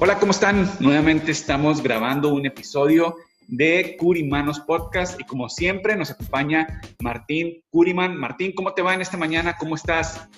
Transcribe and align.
Hola, 0.00 0.20
¿cómo 0.20 0.30
están? 0.30 0.70
Nuevamente 0.78 1.32
estamos 1.32 1.82
grabando 1.82 2.32
un 2.32 2.46
episodio 2.46 3.16
de 3.48 3.96
Curimanos 3.98 4.60
Podcast 4.60 5.20
y 5.20 5.24
como 5.24 5.48
siempre 5.48 5.96
nos 5.96 6.12
acompaña 6.12 6.80
Martín 7.00 7.64
Curiman. 7.70 8.16
Martín, 8.16 8.52
¿cómo 8.54 8.74
te 8.74 8.80
va 8.80 8.94
en 8.94 9.00
esta 9.00 9.16
mañana? 9.16 9.56
¿Cómo 9.58 9.74
estás? 9.74 10.28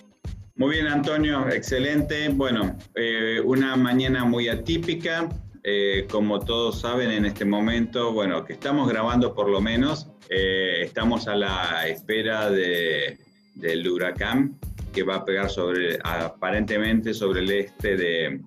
Muy 0.56 0.76
bien, 0.76 0.86
Antonio, 0.86 1.46
excelente. 1.50 2.30
Bueno, 2.30 2.74
eh, 2.94 3.38
una 3.44 3.76
mañana 3.76 4.24
muy 4.24 4.48
atípica. 4.48 5.28
Eh, 5.62 6.06
como 6.10 6.40
todos 6.40 6.80
saben 6.80 7.10
en 7.10 7.26
este 7.26 7.44
momento, 7.44 8.14
bueno, 8.14 8.46
que 8.46 8.54
estamos 8.54 8.88
grabando 8.88 9.34
por 9.34 9.50
lo 9.50 9.60
menos, 9.60 10.08
eh, 10.30 10.84
estamos 10.84 11.28
a 11.28 11.36
la 11.36 11.86
espera 11.86 12.50
de, 12.50 13.18
del 13.56 13.86
huracán 13.86 14.58
que 14.94 15.02
va 15.02 15.16
a 15.16 15.24
pegar 15.26 15.50
sobre, 15.50 15.98
aparentemente 16.02 17.12
sobre 17.12 17.40
el 17.40 17.50
este 17.50 17.98
de, 17.98 18.40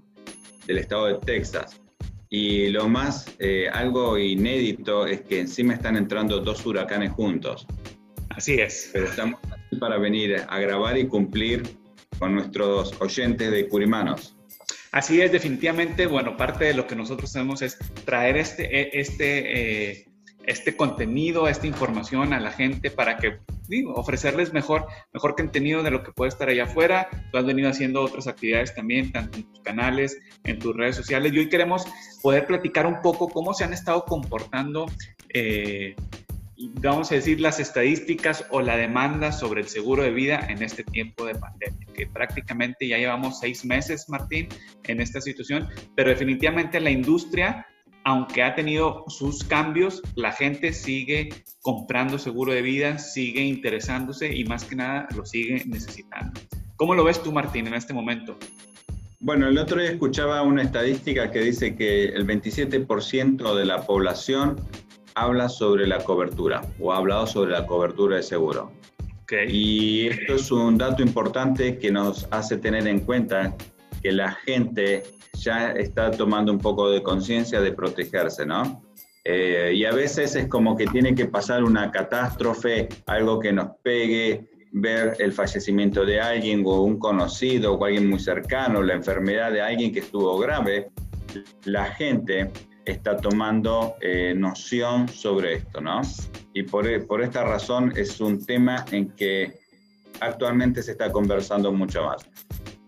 del 0.68 0.80
estado 0.80 1.08
de 1.08 1.14
Texas. 1.26 1.82
Y 2.30 2.70
lo 2.70 2.90
más, 2.90 3.28
eh, 3.40 3.68
algo 3.72 4.18
inédito 4.18 5.06
es 5.06 5.22
que 5.22 5.40
encima 5.40 5.74
están 5.74 5.96
entrando 5.98 6.40
dos 6.40 6.66
huracanes 6.66 7.12
juntos. 7.12 7.68
Así 8.30 8.56
es. 8.56 8.90
Pero 8.92 9.06
estamos 9.06 9.40
aquí 9.52 9.76
para 9.76 9.98
venir 9.98 10.44
a 10.48 10.60
grabar 10.60 10.98
y 10.98 11.08
cumplir 11.08 11.62
con 12.18 12.34
nuestros 12.34 13.00
oyentes 13.00 13.52
de 13.52 13.68
Curimanos. 13.68 14.36
Así 14.92 15.22
es, 15.22 15.32
definitivamente, 15.32 16.06
bueno, 16.06 16.38
parte 16.38 16.66
de 16.66 16.74
lo 16.74 16.88
que 16.88 16.96
nosotros 16.96 17.30
hacemos 17.30 17.62
es 17.62 17.78
traer 18.06 18.38
este, 18.38 18.64
e, 18.64 18.90
este, 18.94 19.92
eh, 19.92 20.06
este 20.46 20.76
contenido, 20.76 21.48
esta 21.48 21.68
información 21.68 22.34
a 22.34 22.40
la 22.40 22.52
gente 22.52 22.92
para 22.92 23.18
que 23.18 23.40
ofrecerles 23.96 24.54
mejor, 24.54 24.88
mejor 25.14 25.36
contenido 25.36 25.84
de 25.84 25.92
lo 25.92 26.04
que 26.04 26.12
puede 26.12 26.30
estar 26.30 26.50
allá 26.50 26.64
afuera. 26.64 27.08
Tú 27.32 27.38
has 27.38 27.46
venido 27.46 27.70
haciendo 27.70 28.02
otras 28.02 28.28
actividades 28.28 28.74
también, 28.76 29.12
tanto 29.12 29.38
en 29.38 29.44
tus 29.52 29.62
canales, 29.62 30.18
en 30.44 30.60
tus 30.60 30.76
redes 30.76 30.96
sociales. 30.96 31.34
Y 31.34 31.40
hoy 31.40 31.50
queremos 31.50 31.86
poder 32.22 32.46
platicar 32.48 32.86
un 32.86 33.02
poco 33.02 33.30
cómo 33.30 33.54
se 33.54 33.64
han 33.64 33.74
estado 33.74 34.06
comportando, 34.06 34.86
eh, 35.34 35.96
vamos 36.82 37.12
a 37.12 37.16
decir, 37.16 37.40
las 37.40 37.60
estadísticas 37.60 38.46
o 38.50 38.62
la 38.62 38.78
demanda 38.78 39.32
sobre 39.32 39.62
el 39.62 39.68
seguro 39.68 40.04
de 40.04 40.12
vida 40.12 40.46
en 40.50 40.62
este 40.62 40.84
tiempo 40.84 41.26
de 41.26 41.36
pandemia, 41.36 41.88
que 41.94 42.08
prácticamente 42.08 42.88
ya 42.88 42.98
llevamos 42.98 43.40
seis 43.40 43.66
meses, 43.66 44.08
Martín, 44.10 44.48
en 44.86 45.02
esta 45.02 45.20
situación, 45.20 45.68
pero 45.96 46.10
definitivamente 46.10 46.80
la 46.80 46.92
industria 46.92 47.68
aunque 48.04 48.44
ha 48.44 48.56
tenido 48.56 49.06
sus 49.08 49.44
cambios, 49.44 50.02
la 50.16 50.32
gente 50.32 50.74
sigue 50.74 51.30
comprando 51.62 52.20
seguro 52.20 52.54
de 52.54 52.62
vida, 52.62 52.98
sigue 52.98 53.42
interesándose 53.42 54.36
y 54.36 54.44
más 54.46 54.66
que 54.66 54.76
nada 54.76 55.08
lo 55.16 55.26
sigue 55.26 55.64
necesitando. 55.66 56.40
¿Cómo 56.76 56.96
lo 56.96 57.04
ves 57.04 57.22
tú, 57.24 57.32
Martín, 57.32 57.68
en 57.68 57.76
este 57.76 57.94
momento? 57.94 58.38
Bueno, 59.20 59.48
el 59.48 59.58
otro 59.58 59.80
día 59.80 59.92
escuchaba 59.92 60.42
una 60.42 60.64
estadística 60.64 61.32
que 61.32 61.40
dice 61.40 61.76
que 61.76 62.06
el 62.06 62.28
27% 62.28 63.56
de 63.56 63.66
la 63.66 63.84
población 63.84 64.60
habla 65.16 65.48
sobre 65.48 65.88
la 65.88 66.04
cobertura 66.04 66.62
o 66.80 66.92
ha 66.92 66.98
hablado 66.98 67.26
sobre 67.26 67.52
la 67.52 67.66
cobertura 67.66 68.18
de 68.18 68.24
seguro. 68.24 68.72
Okay. 69.24 69.48
Y 69.50 70.08
esto 70.08 70.36
es 70.36 70.52
un 70.52 70.78
dato 70.78 71.02
importante 71.02 71.78
que 71.78 71.90
nos 71.90 72.28
hace 72.32 72.58
tener 72.58 72.86
en 72.88 73.00
cuenta 73.00 73.56
que 74.02 74.12
la 74.12 74.34
gente 74.34 75.04
ya 75.34 75.72
está 75.72 76.12
tomando 76.12 76.52
un 76.52 76.60
poco 76.60 76.90
de 76.90 77.02
conciencia 77.02 77.62
de 77.62 77.74
protegerse, 77.74 78.46
¿no? 78.46 78.84
Eh, 79.26 79.72
y 79.76 79.86
a 79.86 79.94
veces 79.94 80.36
es 80.36 80.48
como 80.48 80.76
que 80.76 80.86
tiene 80.88 81.16
que 81.16 81.26
pasar 81.26 81.64
una 81.64 81.92
catástrofe, 81.92 82.90
algo 83.06 83.40
que 83.40 83.54
nos 83.54 83.70
pegue, 83.82 84.50
ver 84.74 85.16
el 85.20 85.32
fallecimiento 85.32 86.06
de 86.06 86.20
alguien 86.20 86.64
o 86.66 86.82
un 86.82 86.98
conocido 86.98 87.74
o 87.74 87.86
alguien 87.86 88.10
muy 88.10 88.20
cercano, 88.20 88.82
la 88.82 88.94
enfermedad 88.94 89.52
de 89.52 89.62
alguien 89.62 89.94
que 89.94 90.00
estuvo 90.00 90.38
grave, 90.40 90.90
la 91.64 91.86
gente 91.86 92.52
está 92.86 93.16
tomando 93.16 93.96
eh, 94.02 94.34
noción 94.36 95.08
sobre 95.08 95.56
esto, 95.56 95.80
¿no? 95.80 96.02
Y 96.54 96.64
por, 96.64 97.08
por 97.08 97.22
esta 97.22 97.44
razón 97.44 97.94
es 97.96 98.20
un 98.20 98.46
tema 98.46 98.84
en 98.92 99.10
que 99.12 99.54
actualmente 100.20 100.84
se 100.84 100.92
está 100.92 101.12
conversando 101.12 101.72
mucho 101.72 102.04
más. 102.04 102.28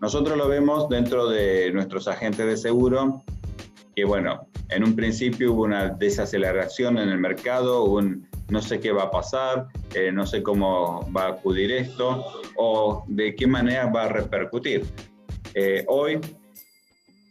Nosotros 0.00 0.36
lo 0.36 0.48
vemos 0.48 0.88
dentro 0.88 1.28
de 1.28 1.70
nuestros 1.72 2.06
agentes 2.08 2.46
de 2.46 2.56
seguro, 2.56 3.22
que 3.94 4.04
bueno, 4.04 4.48
en 4.68 4.84
un 4.84 4.94
principio 4.94 5.52
hubo 5.52 5.64
una 5.64 5.88
desaceleración 5.88 6.98
en 6.98 7.08
el 7.08 7.18
mercado, 7.18 7.84
un 7.84 8.28
no 8.48 8.62
sé 8.62 8.78
qué 8.78 8.92
va 8.92 9.04
a 9.04 9.10
pasar, 9.10 9.66
eh, 9.94 10.12
no 10.12 10.26
sé 10.26 10.42
cómo 10.42 11.10
va 11.12 11.24
a 11.24 11.28
acudir 11.30 11.72
esto 11.72 12.24
o 12.56 13.04
de 13.08 13.34
qué 13.34 13.46
manera 13.46 13.86
va 13.86 14.04
a 14.04 14.08
repercutir. 14.08 14.84
Eh, 15.54 15.84
hoy 15.88 16.20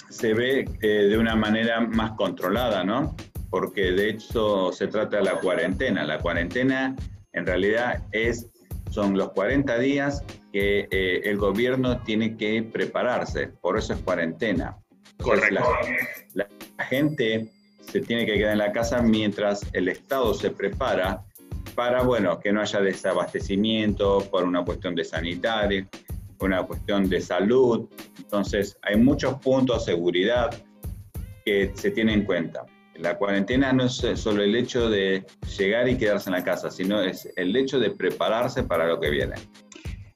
se 0.09 0.33
ve 0.33 0.67
eh, 0.81 0.87
de 0.87 1.17
una 1.17 1.35
manera 1.35 1.81
más 1.81 2.11
controlada, 2.11 2.83
¿no? 2.83 3.15
Porque 3.49 3.91
de 3.91 4.09
hecho 4.09 4.71
se 4.71 4.87
trata 4.87 5.17
de 5.17 5.23
la 5.23 5.35
cuarentena. 5.39 6.03
La 6.03 6.19
cuarentena 6.19 6.95
en 7.33 7.45
realidad 7.45 8.03
es, 8.11 8.47
son 8.95 9.17
los 9.17 9.31
40 9.33 9.77
días 9.79 10.23
que 10.53 10.87
eh, 10.89 11.21
el 11.25 11.37
gobierno 11.37 12.01
tiene 12.01 12.37
que 12.37 12.63
prepararse, 12.63 13.47
por 13.47 13.77
eso 13.77 13.91
es 13.93 13.99
cuarentena. 13.99 14.77
Correcto. 15.21 15.61
La, 16.33 16.47
gente 16.85 17.51
se 17.81 17.99
tiene 18.01 18.25
que 18.25 18.35
quedar 18.35 18.53
en 18.53 18.59
la 18.59 18.71
casa 18.71 19.01
mientras 19.01 19.65
el 19.73 19.89
Estado 19.89 20.33
se 20.33 20.51
prepara 20.51 21.25
para, 21.73 22.03
bueno, 22.03 22.39
que 22.39 22.53
no 22.53 22.61
haya 22.61 22.79
desabastecimiento 22.79 24.19
por 24.31 24.43
una 24.43 24.63
cuestión 24.63 24.95
de 24.95 25.03
sanitaria, 25.03 25.87
una 26.39 26.63
cuestión 26.63 27.09
de 27.09 27.19
salud. 27.19 27.89
Entonces, 28.17 28.77
hay 28.81 28.97
muchos 28.97 29.39
puntos 29.39 29.85
de 29.85 29.93
seguridad 29.93 30.51
que 31.43 31.71
se 31.75 31.91
tienen 31.91 32.19
en 32.19 32.25
cuenta. 32.25 32.65
La 32.97 33.17
cuarentena 33.17 33.73
no 33.73 33.85
es 33.85 34.03
solo 34.15 34.43
el 34.43 34.55
hecho 34.55 34.89
de 34.89 35.25
llegar 35.57 35.89
y 35.89 35.97
quedarse 35.97 36.29
en 36.29 36.35
la 36.35 36.43
casa, 36.43 36.71
sino 36.71 37.01
es 37.01 37.29
el 37.35 37.55
hecho 37.55 37.79
de 37.79 37.91
prepararse 37.91 38.63
para 38.63 38.87
lo 38.87 38.99
que 38.99 39.09
viene. 39.09 39.35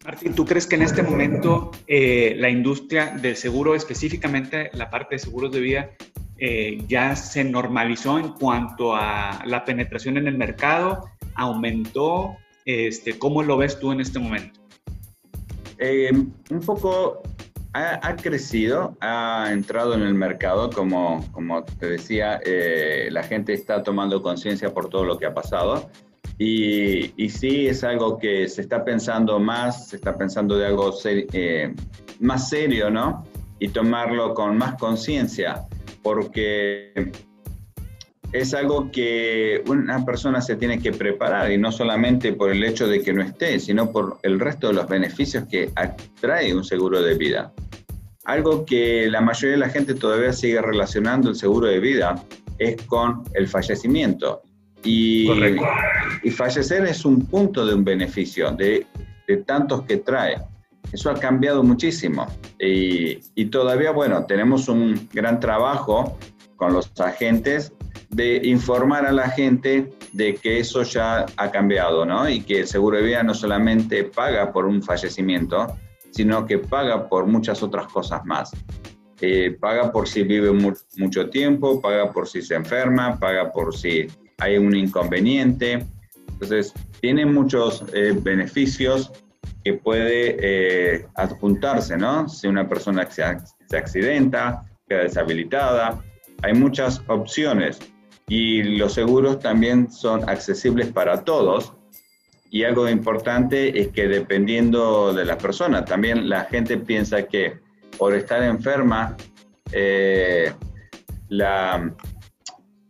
Martín, 0.06 0.34
¿tú 0.34 0.46
crees 0.46 0.66
que 0.66 0.76
en 0.76 0.84
este 0.84 1.04
momento 1.04 1.72
eh, 1.86 2.36
la 2.38 2.50
industria 2.50 3.18
del 3.22 3.36
seguro, 3.36 3.76
específicamente 3.76 4.72
la 4.74 4.90
parte 4.90 5.16
de 5.16 5.20
seguros 5.20 5.52
de 5.52 5.60
vida, 5.60 5.90
eh, 6.38 6.82
ya 6.88 7.16
se 7.18 7.44
normalizó 7.44 8.18
en 8.18 8.30
cuanto 8.30 8.96
a 8.96 9.44
la 9.46 9.66
penetración 9.66 10.18
en 10.18 10.28
el 10.28 10.38
mercado? 10.38 11.10
¿Aumentó? 11.36 12.38
Este, 12.64 13.20
¿Cómo 13.20 13.44
lo 13.44 13.58
ves 13.58 13.80
tú 13.80 13.92
en 13.92 14.00
este 14.00 14.20
momento? 14.20 14.60
Eh, 15.80 16.12
un 16.12 16.60
poco 16.66 17.22
ha, 17.74 18.16
crecido, 18.16 18.98
ha 19.00 19.50
entrado 19.52 19.94
en 19.94 20.02
el 20.02 20.14
mercado, 20.14 20.70
como, 20.70 21.26
como 21.32 21.64
te 21.64 21.88
decía, 21.88 22.42
la 23.10 23.24
gente 23.24 23.54
está 23.54 23.84
tomando 23.84 24.22
conciencia 24.22 24.74
por 24.74 24.90
todo 24.90 25.06
lo 25.06 25.18
que 25.18 25.26
ha 25.26 25.34
pasado. 25.34 25.90
Y, 26.42 27.14
y, 27.22 27.30
sí, 27.30 27.68
es 27.68 27.84
algo 27.84 28.18
que 28.18 28.48
se 28.48 28.62
está 28.62 28.86
pensando 28.86 29.40
más, 29.40 29.90
se 29.90 29.98
está 29.98 30.18
pensando 30.18 30.58
de 30.58 30.68
algo 30.68 30.96
eh, 31.06 31.76
más 32.22 32.48
serio, 32.48 32.90
¿no? 32.90 33.26
Y 33.60 33.68
tomarlo 33.68 34.34
con 34.34 34.58
más 34.58 34.76
conciencia, 34.76 35.66
porque 36.02 37.12
es 38.32 38.54
algo 38.54 38.92
que 38.92 39.64
una 39.68 40.06
persona 40.06 40.42
se 40.42 40.56
tiene 40.56 40.80
que 40.80 40.92
preparar 40.92 41.52
y 41.52 41.58
no 41.58 41.72
solamente 41.72 42.34
por 42.34 42.52
el 42.52 42.64
hecho 42.64 42.88
de 42.88 43.02
que 43.02 43.14
no 43.14 43.24
esté, 43.24 43.60
sino 43.60 43.92
por 43.92 44.20
el 44.24 44.40
resto 44.40 44.68
de 44.68 44.74
los 44.74 44.88
beneficios 44.88 45.46
que 45.50 45.72
atrae 45.76 46.54
un 46.54 46.64
seguro 46.64 47.02
de 47.02 47.16
vida. 47.16 47.52
Algo 48.26 48.66
que 48.66 49.08
la 49.10 49.22
mayoría 49.22 49.52
de 49.52 49.58
la 49.58 49.70
gente 49.70 49.96
todavía 49.96 50.34
sigue 50.34 50.62
relacionando 50.62 51.30
el 51.30 51.36
seguro 51.36 51.68
de 51.68 51.80
vida 51.80 52.24
es 52.60 52.82
con 52.84 53.24
el 53.34 53.48
fallecimiento. 53.48 54.42
Y 54.84 55.28
y 56.24 56.32
fallecer 56.32 56.86
es 56.86 57.06
un 57.06 57.26
punto 57.26 57.66
de 57.66 57.74
un 57.74 57.84
beneficio, 57.84 58.52
de, 58.52 58.86
de 59.28 59.38
tantos 59.38 59.84
que 59.84 59.98
trae. 59.98 60.38
Eso 60.92 61.10
ha 61.10 61.16
cambiado 61.16 61.64
muchísimo 61.64 62.26
y, 62.60 63.20
y, 63.36 63.46
todavía, 63.46 63.92
bueno, 63.92 64.26
tenemos 64.26 64.68
un 64.68 65.08
gran 65.14 65.40
trabajo 65.40 66.18
con 66.60 66.74
los 66.74 66.92
agentes 67.00 67.74
de 68.10 68.42
informar 68.44 69.06
a 69.06 69.12
la 69.12 69.30
gente 69.30 69.90
de 70.12 70.36
que 70.36 70.60
eso 70.60 70.84
ya 70.84 71.26
ha 71.38 71.52
cambiado, 71.52 72.06
¿no? 72.06 72.30
Y 72.30 72.42
que 72.42 72.60
el 72.60 72.68
seguro 72.68 72.98
de 72.98 73.04
vida 73.04 73.24
no 73.24 73.34
solamente 73.34 74.04
paga 74.04 74.52
por 74.52 74.66
un 74.66 74.84
fallecimiento, 74.84 75.78
sino 76.12 76.46
que 76.46 76.60
paga 76.60 77.08
por 77.08 77.26
muchas 77.28 77.64
otras 77.64 77.88
cosas 77.88 78.26
más. 78.26 78.52
Eh, 79.22 79.58
paga 79.60 79.92
por 79.92 80.08
si 80.08 80.24
vive 80.24 80.52
mucho 80.98 81.30
tiempo, 81.30 81.82
paga 81.82 82.12
por 82.12 82.28
si 82.28 82.42
se 82.42 82.56
enferma, 82.56 83.18
paga 83.18 83.52
por 83.52 83.76
si 83.76 84.08
hay 84.38 84.58
un 84.58 84.76
inconveniente. 84.76 85.86
Entonces, 86.28 86.74
tiene 87.00 87.26
muchos 87.26 87.86
eh, 87.94 88.14
beneficios 88.22 89.12
que 89.64 89.74
puede 89.74 90.38
eh, 90.40 91.06
adjuntarse, 91.16 91.98
¿no? 91.98 92.28
Si 92.28 92.48
una 92.48 92.68
persona 92.68 93.10
se, 93.10 93.24
se 93.70 93.78
accidenta, 93.78 94.64
queda 94.88 95.04
deshabilitada, 95.04 96.02
hay 96.42 96.54
muchas 96.54 97.02
opciones 97.08 97.80
y 98.28 98.64
los 98.64 98.94
seguros 98.94 99.40
también 99.40 99.92
son 99.92 100.28
accesibles 100.30 100.88
para 100.88 101.24
todos. 101.24 101.74
Y 102.52 102.64
algo 102.64 102.90
importante 102.90 103.80
es 103.80 103.90
que 103.90 104.08
dependiendo 104.08 105.14
de 105.14 105.26
la 105.26 105.38
persona, 105.38 105.86
también 105.86 106.30
la 106.30 106.46
gente 106.46 106.78
piensa 106.78 107.24
que 107.24 107.60
por 107.98 108.16
estar 108.16 108.42
enferma, 108.44 109.16
eh, 109.72 110.52
la, 111.28 111.94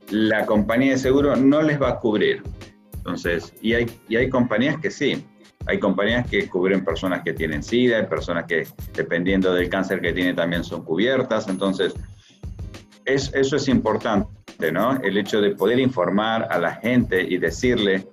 la 0.09 0.45
compañía 0.45 0.91
de 0.91 0.97
seguro 0.97 1.35
no 1.35 1.61
les 1.61 1.81
va 1.81 1.89
a 1.89 1.99
cubrir. 1.99 2.43
Entonces, 2.93 3.53
y 3.61 3.73
hay, 3.73 3.85
y 4.07 4.15
hay 4.17 4.29
compañías 4.29 4.77
que 4.79 4.91
sí, 4.91 5.25
hay 5.65 5.79
compañías 5.79 6.29
que 6.29 6.47
cubren 6.47 6.85
personas 6.85 7.21
que 7.23 7.33
tienen 7.33 7.63
SIDA, 7.63 7.97
hay 7.97 8.05
personas 8.05 8.45
que 8.45 8.67
dependiendo 8.93 9.53
del 9.53 9.69
cáncer 9.69 10.01
que 10.01 10.13
tienen 10.13 10.35
también 10.35 10.63
son 10.63 10.83
cubiertas. 10.83 11.47
Entonces, 11.47 11.93
es, 13.09 13.31
eso 13.33 13.55
es 13.55 13.67
importante, 13.67 14.71
¿no? 14.71 14.99
El 15.01 15.17
hecho 15.17 15.41
de 15.41 15.51
poder 15.51 15.79
informar 15.79 16.47
a 16.49 16.57
la 16.59 16.75
gente 16.75 17.21
y 17.21 17.37
decirle 17.37 18.07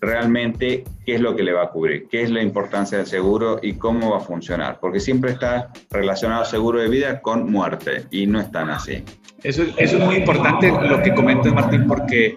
realmente 0.00 0.84
qué 1.04 1.14
es 1.14 1.20
lo 1.20 1.34
que 1.34 1.42
le 1.42 1.52
va 1.52 1.64
a 1.64 1.70
cubrir, 1.70 2.06
qué 2.10 2.22
es 2.22 2.30
la 2.30 2.42
importancia 2.42 2.98
del 2.98 3.06
seguro 3.06 3.58
y 3.62 3.74
cómo 3.74 4.10
va 4.10 4.18
a 4.18 4.20
funcionar, 4.20 4.78
porque 4.80 5.00
siempre 5.00 5.32
está 5.32 5.72
relacionado 5.90 6.44
seguro 6.44 6.80
de 6.80 6.88
vida 6.88 7.20
con 7.20 7.50
muerte 7.50 8.04
y 8.10 8.26
no 8.26 8.40
están 8.40 8.70
así. 8.70 9.02
Eso, 9.42 9.62
es 9.76 9.98
muy 9.98 10.16
importante 10.16 10.70
lo 10.70 11.02
que 11.02 11.14
comentas, 11.14 11.52
Martín, 11.52 11.86
porque 11.86 12.34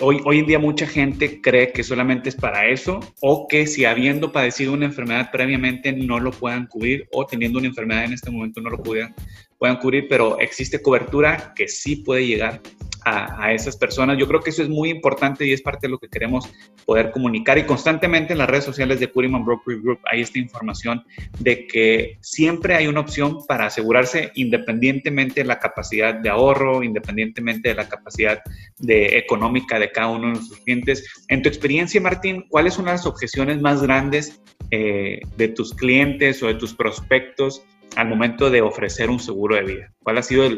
hoy, 0.00 0.20
hoy 0.24 0.40
en 0.40 0.46
día 0.46 0.58
mucha 0.58 0.86
gente 0.86 1.40
cree 1.40 1.72
que 1.72 1.82
solamente 1.82 2.28
es 2.28 2.36
para 2.36 2.66
eso 2.66 3.00
o 3.22 3.46
que 3.48 3.66
si 3.66 3.84
habiendo 3.84 4.30
padecido 4.32 4.72
una 4.72 4.86
enfermedad 4.86 5.30
previamente 5.30 5.92
no 5.92 6.20
lo 6.20 6.32
puedan 6.32 6.66
cubrir 6.66 7.08
o 7.12 7.24
teniendo 7.24 7.58
una 7.58 7.68
enfermedad 7.68 8.04
en 8.04 8.12
este 8.12 8.30
momento 8.30 8.60
no 8.60 8.70
lo 8.70 8.82
puedan, 8.82 9.14
puedan 9.60 9.76
cubrir, 9.76 10.08
pero 10.08 10.40
existe 10.40 10.80
cobertura 10.80 11.52
que 11.54 11.68
sí 11.68 11.96
puede 11.96 12.26
llegar 12.26 12.62
a, 13.04 13.52
esas 13.52 13.76
personas. 13.76 14.18
Yo 14.18 14.26
creo 14.26 14.40
que 14.40 14.50
eso 14.50 14.62
es 14.62 14.68
muy 14.68 14.90
importante 14.90 15.46
y 15.46 15.52
es 15.52 15.62
parte 15.62 15.86
de 15.86 15.90
lo 15.90 15.98
que 15.98 16.08
queremos 16.08 16.48
poder 16.84 17.10
comunicar. 17.10 17.58
Y 17.58 17.64
constantemente 17.64 18.32
en 18.32 18.38
las 18.38 18.48
redes 18.48 18.64
sociales 18.64 19.00
de 19.00 19.08
Curiman 19.08 19.44
Broker 19.44 19.80
Group 19.80 20.00
hay 20.10 20.22
esta 20.22 20.38
información 20.38 21.02
de 21.38 21.66
que 21.66 22.18
siempre 22.20 22.74
hay 22.74 22.86
una 22.86 23.00
opción 23.00 23.38
para 23.46 23.66
asegurarse 23.66 24.32
independientemente 24.34 25.40
de 25.40 25.46
la 25.46 25.58
capacidad 25.58 26.14
de 26.14 26.28
ahorro, 26.28 26.82
independientemente 26.82 27.70
de 27.70 27.74
la 27.74 27.88
capacidad 27.88 28.40
de, 28.78 29.18
económica 29.18 29.78
de 29.78 29.90
cada 29.92 30.08
uno 30.08 30.28
de 30.28 30.32
nuestros 30.34 30.60
clientes. 30.60 31.24
En 31.28 31.42
tu 31.42 31.48
experiencia, 31.48 32.00
Martín, 32.00 32.46
¿cuáles 32.48 32.74
son 32.74 32.86
las 32.86 33.06
objeciones 33.06 33.60
más 33.60 33.82
grandes 33.82 34.40
eh, 34.70 35.20
de 35.36 35.48
tus 35.48 35.74
clientes 35.74 36.42
o 36.42 36.46
de 36.46 36.54
tus 36.54 36.74
prospectos 36.74 37.62
al 37.96 38.08
momento 38.08 38.50
de 38.50 38.62
ofrecer 38.62 39.10
un 39.10 39.20
seguro 39.20 39.56
de 39.56 39.62
vida? 39.62 39.92
¿Cuál 40.02 40.18
ha 40.18 40.22
sido 40.22 40.48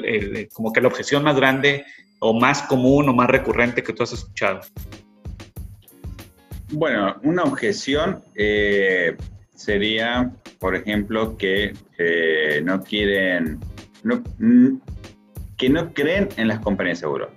como 0.52 0.72
que 0.72 0.80
la 0.80 0.88
objeción 0.88 1.24
más 1.24 1.36
grande 1.36 1.84
o 2.18 2.38
más 2.38 2.62
común 2.62 3.08
o 3.08 3.12
más 3.12 3.28
recurrente 3.28 3.82
que 3.82 3.92
tú 3.92 4.02
has 4.02 4.12
escuchado? 4.12 4.60
Bueno, 6.70 7.16
una 7.22 7.42
objeción 7.42 8.22
eh, 8.34 9.16
sería, 9.54 10.32
por 10.58 10.74
ejemplo, 10.74 11.36
que 11.36 11.74
eh, 11.98 12.62
no 12.64 12.82
quieren, 12.82 13.60
que 15.58 15.68
no 15.68 15.92
creen 15.92 16.28
en 16.36 16.48
las 16.48 16.60
compañías 16.60 16.98
de 16.98 17.00
seguro. 17.00 17.30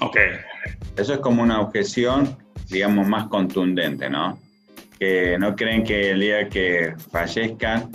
Ok. 0.00 0.16
Eso 0.96 1.14
es 1.14 1.18
como 1.20 1.42
una 1.42 1.60
objeción, 1.60 2.36
digamos, 2.70 3.08
más 3.08 3.26
contundente, 3.26 4.08
¿no? 4.08 4.38
Que 5.00 5.36
no 5.38 5.56
creen 5.56 5.82
que 5.82 6.10
el 6.10 6.20
día 6.20 6.48
que 6.48 6.94
fallezcan 7.10 7.90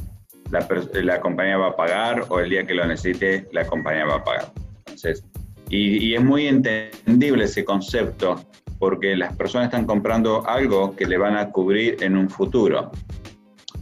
la, 0.52 1.22
compañía 1.22 1.58
va 1.58 1.68
a 1.68 1.76
pagar 1.76 2.26
o 2.30 2.40
el 2.40 2.50
día 2.50 2.66
que 2.66 2.74
lo 2.74 2.86
necesite 2.86 3.48
la 3.52 3.66
compañía 3.66 4.06
va 4.06 4.16
a 4.16 4.24
pagar. 4.24 4.52
Entonces, 4.80 5.24
y, 5.70 6.14
es 6.14 6.24
muy 6.24 6.48
entendible 6.48 7.46
ese 7.46 7.64
concepto 7.64 8.44
porque 8.78 9.16
las 9.16 9.36
personas 9.36 9.68
están 9.68 9.86
comprando 9.86 10.46
algo 10.48 10.96
que 10.96 11.06
le 11.06 11.18
van 11.18 11.38
a 11.38 11.52
cubrir 11.52 11.98
en 12.02 12.18
un 12.18 12.30
futuro. 12.30 12.92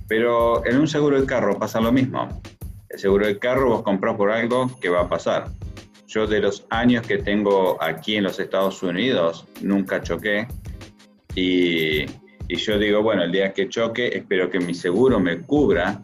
Pero 0.07 0.66
en 0.66 0.77
un 0.77 0.88
seguro 0.88 1.19
de 1.19 1.25
carro 1.25 1.57
pasa 1.57 1.80
lo 1.80 1.92
mismo. 1.92 2.27
El 2.89 3.00
seguro 3.00 3.25
de 3.25 3.38
carro 3.39 3.69
vos 3.69 3.83
compras 3.83 4.16
por 4.16 4.31
algo 4.31 4.69
que 4.80 4.89
va 4.89 5.01
a 5.01 5.10
pasar. 5.10 5.45
Yo 6.07 6.25
de 6.27 6.39
los 6.39 6.66
años 6.69 7.06
que 7.06 7.19
tengo 7.19 7.81
aquí 7.81 8.16
en 8.16 8.24
los 8.24 8.39
Estados 8.39 8.81
Unidos 8.81 9.48
nunca 9.62 10.01
choqué 10.01 10.48
y 11.36 12.06
yo 12.56 12.80
digo, 12.80 13.04
bueno, 13.04 13.24
el 13.24 13.31
día 13.31 13.54
que 13.54 13.69
choque 13.69 14.07
espero 14.07 14.50
que 14.50 14.60
mi 14.60 14.74
seguro 14.74 15.19
me 15.19 15.39
cubra 15.39 16.01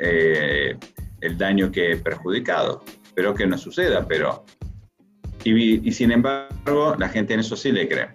eh, 0.00 0.76
el 1.20 1.38
daño 1.38 1.70
que 1.70 1.92
he 1.92 1.96
perjudicado. 1.96 2.82
Espero 3.04 3.34
que 3.34 3.46
no 3.46 3.58
suceda, 3.58 4.06
pero 4.08 4.44
y, 5.44 5.92
sin 5.92 6.12
embargo, 6.12 6.94
la 6.98 7.08
gente 7.08 7.34
en 7.34 7.40
eso 7.40 7.56
sí 7.56 7.72
le 7.72 7.88
cree. 7.88 8.08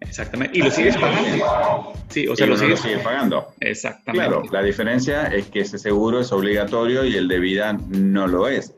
Exactamente. 0.00 0.58
Y 0.58 0.62
lo 0.62 0.70
sigues 0.70 0.96
pagando. 0.96 1.92
Sí, 2.08 2.28
o 2.28 2.36
sea, 2.36 2.46
lo 2.46 2.56
sigues 2.56 2.80
pagando. 3.02 3.48
Exactamente. 3.60 4.28
Claro, 4.28 4.42
la 4.50 4.62
diferencia 4.62 5.26
es 5.26 5.46
que 5.46 5.60
ese 5.60 5.78
seguro 5.78 6.20
es 6.20 6.32
obligatorio 6.32 7.04
y 7.04 7.16
el 7.16 7.28
de 7.28 7.38
vida 7.38 7.78
no 7.88 8.26
lo 8.26 8.48
es. 8.48 8.74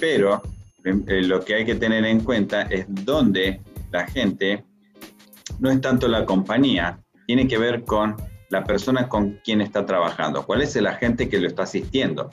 Pero 0.00 0.42
eh, 0.84 1.22
lo 1.22 1.44
que 1.44 1.54
hay 1.54 1.64
que 1.64 1.74
tener 1.74 2.04
en 2.04 2.20
cuenta 2.20 2.62
es 2.62 2.86
dónde 2.88 3.60
la 3.92 4.06
gente, 4.06 4.64
no 5.58 5.70
es 5.70 5.80
tanto 5.80 6.08
la 6.08 6.24
compañía, 6.24 6.98
tiene 7.26 7.46
que 7.46 7.58
ver 7.58 7.84
con 7.84 8.16
la 8.52 8.64
persona 8.64 9.08
con 9.08 9.40
quien 9.42 9.62
está 9.62 9.86
trabajando. 9.86 10.44
¿Cuál 10.44 10.60
es 10.60 10.76
el 10.76 10.86
agente 10.86 11.28
que 11.30 11.40
lo 11.40 11.48
está 11.48 11.62
asistiendo? 11.62 12.28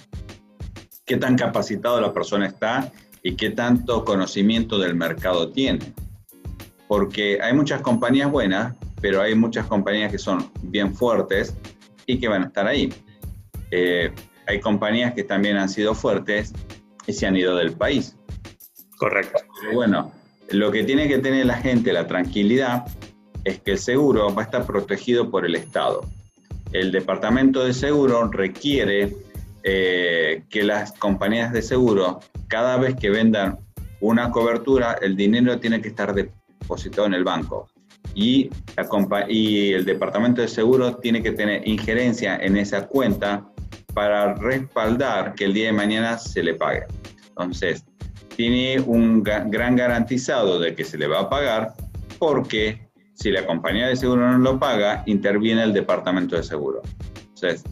¿Qué 1.06 1.16
tan 1.16 1.38
capacitado 1.38 2.00
la 2.02 2.14
persona 2.14 2.46
está 2.46 2.92
y 3.24 3.36
qué 3.36 3.52
tanto 3.52 4.04
conocimiento 4.04 4.78
del 4.78 4.96
mercado 4.96 5.50
tiene. 5.52 5.94
Porque 6.88 7.40
hay 7.42 7.54
muchas 7.54 7.82
compañías 7.82 8.30
buenas, 8.30 8.76
pero 9.02 9.22
hay 9.22 9.34
muchas 9.34 9.66
compañías 9.68 10.12
que 10.12 10.18
son 10.18 10.52
bien 10.62 10.94
fuertes 10.94 11.56
y 12.06 12.20
que 12.20 12.28
van 12.28 12.44
a 12.44 12.48
estar 12.48 12.68
ahí. 12.68 12.94
Eh, 13.72 14.12
hay 14.46 14.60
compañías 14.60 15.14
que 15.14 15.24
también 15.24 15.56
han 15.56 15.70
sido 15.70 15.96
fuertes 15.96 16.54
y 17.08 17.14
se 17.14 17.28
han 17.28 17.38
ido 17.38 17.56
del 17.56 17.74
país. 17.74 18.18
Correcto. 18.98 19.40
bueno, 19.74 20.12
lo 20.50 20.72
que 20.72 20.84
tiene 20.84 21.08
que 21.08 21.20
tener 21.20 21.46
la 21.46 21.56
gente, 21.56 21.94
la 21.94 22.08
tranquilidad, 22.08 22.86
es 23.44 23.60
que 23.60 23.72
el 23.72 23.80
seguro 23.80 24.34
va 24.34 24.44
a 24.44 24.46
estar 24.46 24.66
protegido 24.66 25.30
por 25.30 25.46
el 25.46 25.56
Estado. 25.56 26.06
El 26.72 26.92
departamento 26.92 27.64
de 27.64 27.74
seguro 27.74 28.30
requiere 28.30 29.16
eh, 29.64 30.44
que 30.50 30.64
las 30.64 30.94
compañías 30.94 31.52
de 31.52 31.62
seguro, 31.62 32.20
cada 32.48 32.78
vez 32.78 32.96
que 32.96 33.10
vendan 33.10 33.58
una 34.02 34.32
cobertura, 34.32 34.98
el 35.02 35.16
dinero 35.16 35.60
tiene 35.60 35.82
que 35.82 35.90
estar 35.90 36.14
depositado 36.14 37.08
en 37.08 37.14
el 37.14 37.24
banco. 37.24 37.68
Y, 38.16 38.50
y 39.28 39.74
el 39.74 39.86
departamento 39.86 40.42
de 40.42 40.48
seguro 40.48 40.96
tiene 40.98 41.22
que 41.22 41.32
tener 41.32 41.68
injerencia 41.68 42.38
en 42.38 42.58
esa 42.58 42.88
cuenta 42.88 43.48
para 43.94 44.36
respaldar 44.36 45.34
que 45.36 45.46
el 45.46 45.54
día 45.54 45.68
de 45.68 45.74
mañana 45.74 46.18
se 46.18 46.44
le 46.44 46.54
pague. 46.54 46.86
Entonces, 47.30 47.84
tiene 48.36 48.80
un 48.80 49.22
gran 49.24 49.76
garantizado 49.76 50.60
de 50.60 50.74
que 50.74 50.86
se 50.86 50.98
le 50.98 51.08
va 51.08 51.22
a 51.22 51.30
pagar 51.30 51.74
porque 52.18 52.89
si 53.20 53.32
la 53.32 53.46
compañía 53.46 53.88
de 53.88 53.98
seguro 53.98 54.32
no 54.32 54.38
lo 54.38 54.60
paga, 54.60 55.04
interviene 55.06 55.64
el 55.64 55.74
departamento 55.74 56.38
de 56.38 56.44
seguro. 56.44 56.82
Entonces, 57.20 57.64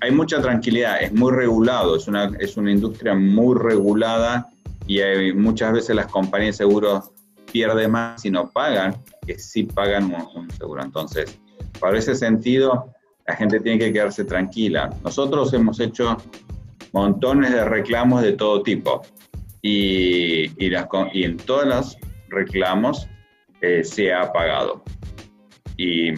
hay 0.00 0.10
mucha 0.10 0.42
tranquilidad, 0.42 1.00
es 1.00 1.12
muy 1.12 1.32
regulado, 1.32 1.96
es 1.96 2.08
una, 2.08 2.32
es 2.40 2.56
una 2.56 2.72
industria 2.72 3.14
muy 3.14 3.56
regulada 3.56 4.48
y 4.86 5.00
hay, 5.00 5.32
muchas 5.32 5.72
veces 5.72 5.94
las 5.94 6.06
compañías 6.06 6.58
de 6.58 6.64
seguros 6.64 7.12
pierden 7.52 7.92
más 7.92 8.20
si 8.20 8.30
no 8.30 8.50
pagan 8.50 8.96
que 9.24 9.38
si 9.38 9.62
pagan 9.62 10.12
un, 10.34 10.50
seguro. 10.50 10.82
Entonces, 10.82 11.38
para 11.78 11.96
ese 11.96 12.16
sentido, 12.16 12.92
la 13.26 13.36
gente 13.36 13.60
tiene 13.60 13.78
que 13.78 13.92
quedarse 13.92 14.24
tranquila. 14.24 14.90
Nosotros 15.04 15.52
hemos 15.54 15.78
hecho 15.78 16.16
montones 16.92 17.52
de 17.52 17.64
reclamos 17.64 18.22
de 18.22 18.32
todo 18.32 18.62
tipo 18.62 19.02
y, 19.62 20.50
y, 20.62 20.70
las, 20.70 20.88
y 21.12 21.22
en 21.22 21.36
todos 21.36 21.66
los 21.66 21.96
reclamos 22.30 23.08
eh, 23.60 23.84
se 23.84 24.12
ha 24.12 24.32
pagado. 24.32 24.82
Y, 25.76 26.12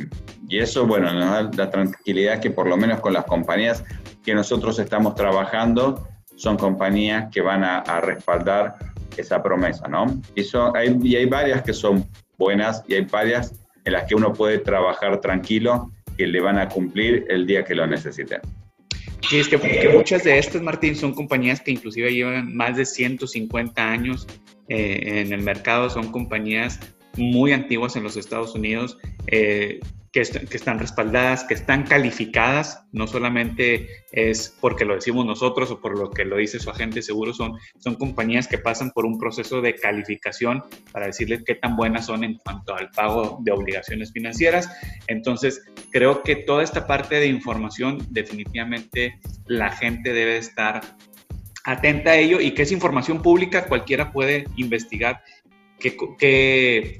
eso, 0.50 0.87
bueno, 0.87 1.12
nos 1.12 1.30
da 1.30 1.64
la 1.64 1.71
tranquilidad 1.71 2.40
que 2.40 2.50
por 2.50 2.66
lo 2.66 2.76
menos 2.76 3.00
con 3.00 3.12
las 3.12 3.26
compañías 3.26 3.85
que 4.25 4.35
nosotros 4.35 4.78
estamos 4.78 5.14
trabajando, 5.14 6.09
son 6.37 6.57
compañías 6.57 7.28
que 7.30 7.42
van 7.42 7.64
a, 7.64 8.00
respaldar 8.00 8.76
esa 9.16 9.42
promesa, 9.42 9.88
¿no? 9.88 10.07
Y, 10.35 10.42
hay, 10.75 10.99
y 11.02 11.16
hay 11.16 11.26
varias 11.26 11.62
que 11.62 11.75
son 11.75 12.09
buenas 12.38 12.83
y 12.88 12.95
hay 12.95 13.04
varias 13.04 13.52
en 13.85 13.92
las 13.92 14.04
que 14.04 14.14
uno 14.14 14.33
puede 14.33 14.59
trabajar 14.59 15.21
tranquilo 15.21 15.90
que 16.16 16.26
le 16.26 16.40
van 16.40 16.59
a 16.59 16.68
cumplir 16.68 17.26
el 17.28 17.47
día 17.47 17.64
que 17.64 17.75
lo 17.75 17.87
necesiten. 17.87 18.40
Sí, 19.28 19.38
es 19.38 19.49
que, 19.49 19.59
muchas 19.92 20.25
de 20.25 20.38
estas, 20.38 20.62
Martín, 20.62 20.95
son 20.95 21.12
compañías 21.12 21.61
que 21.61 21.71
inclusive 21.71 22.12
llevan 22.12 22.54
más 22.54 22.76
de 22.76 22.87
150 22.87 23.90
años 23.90 24.26
eh, 24.68 25.21
en 25.21 25.33
el 25.33 25.42
mercado, 25.42 25.90
son 25.90 26.11
compañías 26.11 26.80
muy 27.18 27.52
antiguas 27.52 27.96
en 27.96 28.02
los 28.04 28.16
Estados 28.16 28.54
Unidos, 28.54 28.98
eh, 29.26 29.80
que, 30.12 30.22
están 30.22 30.78
respaldadas, 30.78 31.44
que 31.44 31.54
están 31.54 31.84
calificadas, 31.84 32.82
no 32.92 33.06
solamente 33.06 33.88
es 34.10 34.56
porque 34.60 34.84
lo 34.84 34.94
decimos 34.94 35.26
nosotros 35.26 35.70
o 35.70 35.80
por 35.80 35.98
lo 35.98 36.10
que 36.10 36.25
lo 36.25 36.37
dice 36.37 36.58
su 36.58 36.70
agente 36.70 37.02
seguro, 37.02 37.34
son, 37.34 37.58
son 37.78 37.94
compañías 37.94 38.48
que 38.48 38.58
pasan 38.58 38.90
por 38.90 39.04
un 39.04 39.18
proceso 39.18 39.60
de 39.60 39.75
calificación 39.75 40.64
para 40.92 41.06
decirles 41.06 41.42
qué 41.44 41.54
tan 41.54 41.76
buenas 41.76 42.06
son 42.06 42.25
en 42.25 42.34
cuanto 42.38 42.75
al 42.75 42.90
pago 42.90 43.38
de 43.42 43.52
obligaciones 43.52 44.12
financieras. 44.12 44.70
Entonces, 45.06 45.62
creo 45.90 46.22
que 46.22 46.37
toda 46.37 46.62
esta 46.62 46.87
parte 46.87 47.16
de 47.16 47.26
información 47.26 47.98
definitivamente 48.10 49.20
la 49.46 49.70
gente 49.70 50.12
debe 50.12 50.38
estar 50.38 50.80
atenta 51.64 52.12
a 52.12 52.16
ello 52.16 52.40
y 52.40 52.52
que 52.52 52.62
es 52.62 52.72
información 52.72 53.20
pública, 53.20 53.66
cualquiera 53.66 54.10
puede 54.10 54.46
investigar 54.56 55.20
qué, 55.78 55.97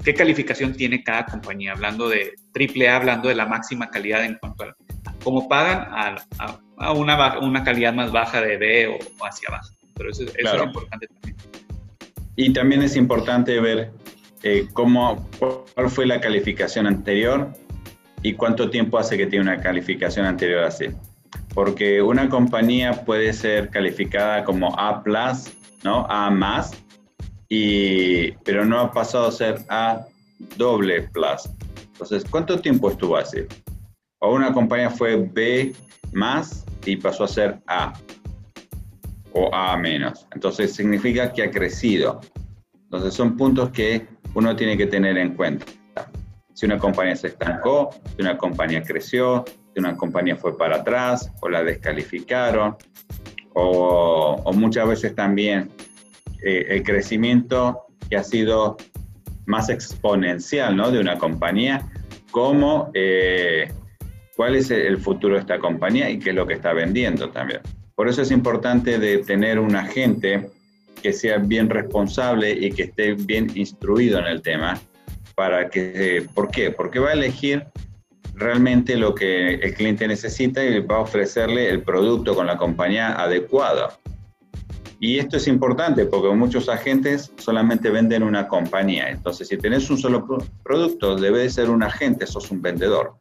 qué, 0.03 0.13
calificación 0.13 0.73
tiene 0.73 1.03
cada 1.03 1.25
compañía, 1.25 1.73
hablando 1.73 2.09
de 2.09 2.33
AAA, 2.55 2.95
hablando 2.95 3.29
de 3.29 3.35
la 3.35 3.45
máxima 3.45 3.89
calidad 3.89 4.23
en 4.25 4.35
cuanto 4.35 4.63
a 4.63 4.75
cómo 5.23 5.47
pagan 5.47 5.87
a, 5.91 6.15
a, 6.77 6.93
una, 6.93 7.39
una, 7.39 7.63
calidad 7.63 7.93
más 7.93 8.11
baja 8.11 8.41
de 8.41 8.57
B 8.57 8.87
o, 8.87 9.25
hacia 9.25 9.49
abajo. 9.49 9.73
Pero 9.95 10.11
eso, 10.11 10.23
es 10.23 10.63
importante 10.63 11.07
también. 11.07 11.35
Y 12.35 12.53
también 12.53 12.81
es 12.81 12.95
importante 12.95 13.59
ver 13.59 13.91
eh, 14.43 14.67
cómo, 14.71 15.27
cuál 15.39 15.89
fue 15.89 16.05
la 16.05 16.21
calificación 16.21 16.87
anterior 16.87 17.53
y 18.21 18.33
cuánto 18.33 18.69
tiempo 18.69 18.97
hace 18.97 19.17
que 19.17 19.27
tiene 19.27 19.43
una 19.43 19.61
calificación 19.61 20.25
anterior 20.25 20.63
así. 20.63 20.85
Porque 21.53 22.01
una 22.01 22.29
compañía 22.29 22.93
puede 23.03 23.33
ser 23.33 23.69
calificada 23.69 24.45
como 24.45 24.73
A, 24.79 25.03
¿no? 25.83 26.05
A 26.09 26.29
más, 26.29 26.81
y, 27.49 28.31
pero 28.43 28.63
no 28.63 28.79
ha 28.79 28.91
pasado 28.91 29.27
a 29.27 29.31
ser 29.31 29.65
A 29.69 30.05
doble 30.55 31.09
plus. 31.11 31.49
Entonces, 31.93 32.23
¿cuánto 32.29 32.59
tiempo 32.59 32.91
estuvo 32.91 33.17
así? 33.17 33.39
O 34.19 34.33
una 34.33 34.53
compañía 34.53 34.89
fue 34.89 35.15
B 35.15 35.73
más 36.13 36.65
y 36.85 36.95
pasó 36.95 37.23
a 37.23 37.27
ser 37.27 37.59
A 37.67 37.93
o 39.33 39.53
A 39.53 39.75
menos. 39.77 40.27
Entonces, 40.33 40.73
significa 40.73 41.33
que 41.33 41.43
ha 41.43 41.51
crecido. 41.51 42.21
Entonces, 42.83 43.13
son 43.13 43.35
puntos 43.35 43.71
que 43.71 44.07
uno 44.35 44.55
tiene 44.55 44.77
que 44.77 44.85
tener 44.85 45.17
en 45.17 45.35
cuenta. 45.35 45.65
Si 46.53 46.65
una 46.65 46.77
compañía 46.77 47.15
se 47.15 47.27
estancó, 47.27 47.89
si 48.15 48.21
una 48.21 48.37
compañía 48.37 48.83
creció, 48.83 49.45
si 49.73 49.79
una 49.79 49.95
compañía 49.95 50.35
fue 50.35 50.57
para 50.57 50.77
atrás 50.77 51.31
o 51.41 51.49
la 51.49 51.63
descalificaron, 51.63 52.75
o, 53.53 54.41
o 54.43 54.53
muchas 54.53 54.87
veces 54.87 55.15
también 55.15 55.69
eh, 56.43 56.65
el 56.69 56.83
crecimiento 56.83 57.85
que 58.09 58.17
ha 58.17 58.23
sido 58.23 58.77
más 59.45 59.69
exponencial 59.69 60.75
¿no? 60.75 60.91
de 60.91 60.99
una 60.99 61.17
compañía, 61.17 61.89
como 62.31 62.91
eh, 62.93 63.71
cuál 64.35 64.55
es 64.55 64.71
el 64.71 64.97
futuro 64.97 65.35
de 65.35 65.41
esta 65.41 65.59
compañía 65.59 66.09
y 66.09 66.19
qué 66.19 66.29
es 66.29 66.35
lo 66.35 66.45
que 66.45 66.53
está 66.53 66.73
vendiendo 66.73 67.29
también. 67.29 67.61
Por 67.95 68.07
eso 68.07 68.21
es 68.21 68.31
importante 68.31 68.99
de 68.99 69.17
tener 69.19 69.59
un 69.59 69.75
agente 69.75 70.49
que 71.01 71.13
sea 71.13 71.37
bien 71.37 71.69
responsable 71.69 72.51
y 72.51 72.71
que 72.71 72.83
esté 72.83 73.13
bien 73.13 73.51
instruido 73.55 74.19
en 74.19 74.25
el 74.25 74.41
tema, 74.41 74.79
para 75.35 75.69
que, 75.69 76.25
¿por 76.33 76.51
qué? 76.51 76.71
Porque 76.71 76.99
va 76.99 77.09
a 77.09 77.13
elegir 77.13 77.65
realmente 78.35 78.95
lo 78.95 79.15
que 79.15 79.55
el 79.55 79.73
cliente 79.73 80.07
necesita 80.07 80.63
y 80.63 80.79
va 80.79 80.97
a 80.97 80.99
ofrecerle 80.99 81.69
el 81.69 81.81
producto 81.81 82.35
con 82.35 82.47
la 82.47 82.57
compañía 82.57 83.13
adecuada. 83.13 83.98
Y 85.01 85.17
esto 85.17 85.37
es 85.37 85.47
importante 85.47 86.05
porque 86.05 86.35
muchos 86.35 86.67
agentes 86.67 87.31
solamente 87.37 87.89
venden 87.89 88.21
una 88.21 88.47
compañía. 88.47 89.09
Entonces, 89.09 89.47
si 89.47 89.57
tenés 89.57 89.89
un 89.89 89.97
solo 89.97 90.27
producto, 90.61 91.15
debe 91.15 91.39
de 91.39 91.49
ser 91.49 91.69
un 91.69 91.83
agente, 91.83 92.27
sos 92.27 92.51
un 92.51 92.61
vendedor. 92.61 93.15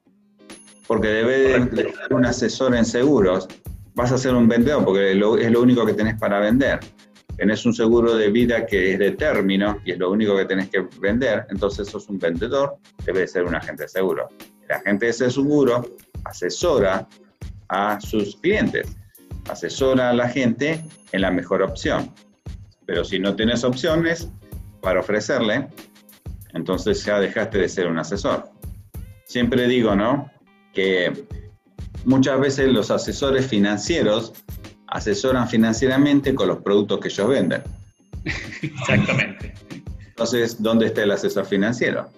Porque 0.89 1.07
debe 1.09 1.61
de 1.61 1.93
ser 1.93 2.13
un 2.13 2.25
asesor 2.25 2.75
en 2.75 2.85
seguros. 2.85 3.47
Vas 3.95 4.11
a 4.11 4.19
ser 4.19 4.35
un 4.35 4.49
vendedor 4.49 4.85
porque 4.85 5.13
es 5.13 5.51
lo 5.53 5.63
único 5.63 5.87
que 5.87 5.95
tenés 5.95 6.19
para 6.19 6.41
vender. 6.41 6.81
Tenés 7.37 7.65
un 7.65 7.73
seguro 7.73 8.17
de 8.17 8.29
vida 8.31 8.67
que 8.67 8.95
es 8.95 8.99
de 8.99 9.13
término 9.13 9.81
y 9.85 9.93
es 9.93 9.99
lo 9.99 10.11
único 10.11 10.37
que 10.37 10.47
tenés 10.47 10.71
que 10.71 10.85
vender. 11.01 11.47
Entonces, 11.51 11.87
sos 11.87 12.09
un 12.09 12.19
vendedor, 12.19 12.79
debe 13.05 13.21
de 13.21 13.29
ser 13.29 13.45
un 13.45 13.55
agente 13.55 13.85
de 13.85 13.89
seguro. 13.89 14.29
El 14.69 14.75
agente 14.75 15.07
de 15.07 15.13
seguro 15.13 15.97
asesora 16.25 17.07
a 17.69 18.01
sus 18.01 18.35
clientes 18.37 18.98
asesora 19.49 20.11
a 20.11 20.13
la 20.13 20.29
gente 20.29 20.85
en 21.13 21.21
la 21.21 21.31
mejor 21.31 21.63
opción. 21.63 22.13
Pero 22.87 23.05
si 23.05 23.19
no 23.19 23.35
tienes 23.37 23.65
opciones 23.65 24.31
para 24.81 25.01
ofrecerle, 25.01 25.69
entonces 26.55 27.05
ya 27.05 27.21
dejaste 27.21 27.59
de 27.59 27.69
ser 27.69 27.87
un 27.87 27.99
asesor. 27.99 28.51
Siempre 29.25 29.67
digo, 29.69 29.95
¿no? 29.95 30.31
Que 30.73 31.27
muchas 32.05 32.41
veces 32.41 32.69
los 32.69 32.91
asesores 32.91 33.47
financieros 33.47 34.33
asesoran 34.87 35.49
financieramente 35.49 36.35
con 36.35 36.49
los 36.49 36.63
productos 36.63 37.01
que 37.01 37.09
ellos 37.09 37.29
venden. 37.29 37.63
Exactamente. 38.63 39.55
Entonces, 40.09 40.63
¿dónde 40.63 40.87
está 40.87 41.03
el 41.03 41.11
asesor 41.11 41.47
financiero? 41.47 42.11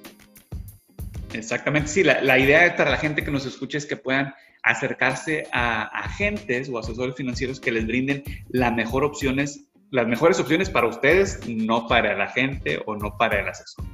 Exactamente, 1.32 1.88
sí, 1.88 2.02
la, 2.02 2.22
la 2.22 2.38
idea 2.38 2.74
para 2.76 2.90
la 2.90 2.96
gente 2.96 3.22
que 3.22 3.30
nos 3.30 3.46
escuche 3.46 3.78
es 3.78 3.86
que 3.86 3.96
puedan 3.96 4.34
acercarse 4.62 5.44
a 5.52 5.82
agentes 5.84 6.68
o 6.68 6.78
asesores 6.78 7.14
financieros 7.16 7.60
que 7.60 7.72
les 7.72 7.86
brinden 7.86 8.22
las 8.48 8.74
mejores 8.74 9.10
opciones, 9.10 9.66
las 9.90 10.06
mejores 10.06 10.38
opciones 10.38 10.70
para 10.70 10.86
ustedes, 10.86 11.40
no 11.48 11.86
para 11.86 12.16
la 12.16 12.28
gente 12.28 12.80
o 12.86 12.96
no 12.96 13.16
para 13.16 13.40
el 13.40 13.48
asesor. 13.48 13.84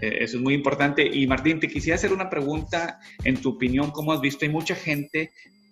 Eh, 0.00 0.18
eso 0.20 0.36
es 0.36 0.42
muy 0.42 0.54
importante. 0.54 1.06
Y 1.06 1.26
Martín, 1.26 1.60
te 1.60 1.68
quisiera 1.68 1.96
hacer 1.96 2.12
una 2.12 2.30
pregunta. 2.30 2.98
En 3.24 3.36
tu 3.40 3.50
opinión, 3.50 3.90
¿cómo 3.90 4.12
has 4.12 4.20
visto? 4.20 4.44
Hay 4.44 4.50
mucha 4.50 4.74
gente 4.74 5.30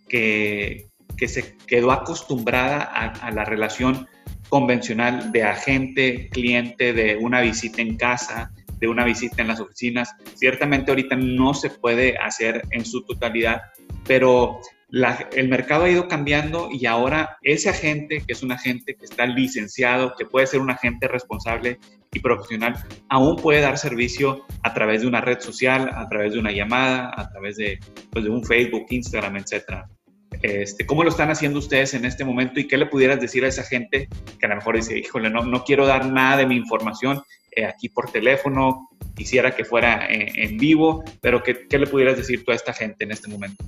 que, 0.09 0.89
que 1.17 1.29
se 1.29 1.57
quedó 1.67 1.93
acostumbrada 1.93 2.83
a, 2.83 3.31
la 3.31 3.45
relación 3.45 4.07
convencional 4.49 5.33
de 5.33 5.45
agente-cliente, 5.45 6.93
de 6.93 7.17
una 7.17 7.41
visita 7.41 7.83
en 7.83 7.97
casa, 7.97 8.53
de 8.79 8.89
una 8.89 9.05
visita 9.05 9.43
en 9.43 9.49
las 9.49 9.61
oficinas. 9.61 10.15
Ciertamente 10.35 10.91
ahorita 10.91 11.17
no 11.17 11.55
se 11.55 11.71
puede 11.71 12.17
hacer 12.19 12.63
en 12.71 12.85
su 12.85 13.05
totalidad, 13.05 13.61
pero 14.09 14.61
el 15.33 15.49
mercado 15.49 15.85
ha 15.85 15.91
ido 15.91 16.09
cambiando 16.09 16.71
y 16.73 16.87
ahora 16.87 17.37
ese 17.43 17.69
agente, 17.69 18.23
que 18.27 18.33
es 18.33 18.43
un 18.43 18.53
agente 18.53 18.95
que 18.95 19.05
está 19.05 19.27
licenciado, 19.27 20.15
que 20.17 20.25
puede 20.25 20.47
ser 20.47 20.61
un 20.61 20.71
agente 20.71 21.07
responsable 21.07 21.79
y 22.11 22.21
profesional, 22.21 22.75
aún 23.11 23.37
puede 23.37 23.61
dar 23.61 23.77
servicio 23.77 24.47
a 24.63 24.73
través 24.73 25.03
de 25.03 25.07
una 25.07 25.21
red 25.21 25.41
social, 25.41 25.91
a 25.95 26.09
través 26.09 26.33
de 26.33 26.39
una 26.39 26.53
llamada, 26.53 27.13
a 27.15 27.29
través 27.29 27.57
de, 27.59 27.79
pues, 28.11 28.25
de 28.25 28.31
un 28.31 28.43
Facebook, 28.43 28.87
Instagram, 28.89 29.37
etc. 29.37 29.85
Este, 30.41 30.87
¿Cómo 30.87 31.05
lo 31.05 31.11
están 31.11 31.31
haciendo 31.31 31.59
ustedes 31.59 31.93
en 31.93 32.07
este 32.07 32.25
momento 32.25 32.59
y 32.59 32.67
qué 32.67 32.79
le 32.79 32.87
pudieras 32.87 33.21
decir 33.21 33.45
a 33.45 33.49
esa 33.49 33.65
gente 33.65 34.09
que 34.41 34.47
a 34.47 34.49
lo 34.49 34.57
mejor 34.57 34.77
dice, 34.77 34.99
híjole, 34.99 35.29
no, 35.29 35.45
no 35.45 35.65
quiero 35.65 35.87
dar 35.87 36.07
nada 36.07 36.39
de 36.39 36.47
mi 36.47 36.57
información 36.57 37.23
eh, 37.55 37.67
aquí 37.67 37.91
por 37.91 38.11
teléfono, 38.11 38.89
quisiera 39.15 39.55
que 39.55 39.67
fuera 39.67 40.07
en, 40.09 40.57
vivo, 40.57 41.05
pero 41.21 41.43
¿qué, 41.43 41.67
¿qué 41.69 41.79
le 41.79 41.87
pudieras 41.87 42.17
decir 42.17 42.43
tú 42.43 42.53
a 42.53 42.55
esta 42.55 42.73
gente 42.73 43.05
en 43.05 43.11
este 43.11 43.29
momento? 43.29 43.65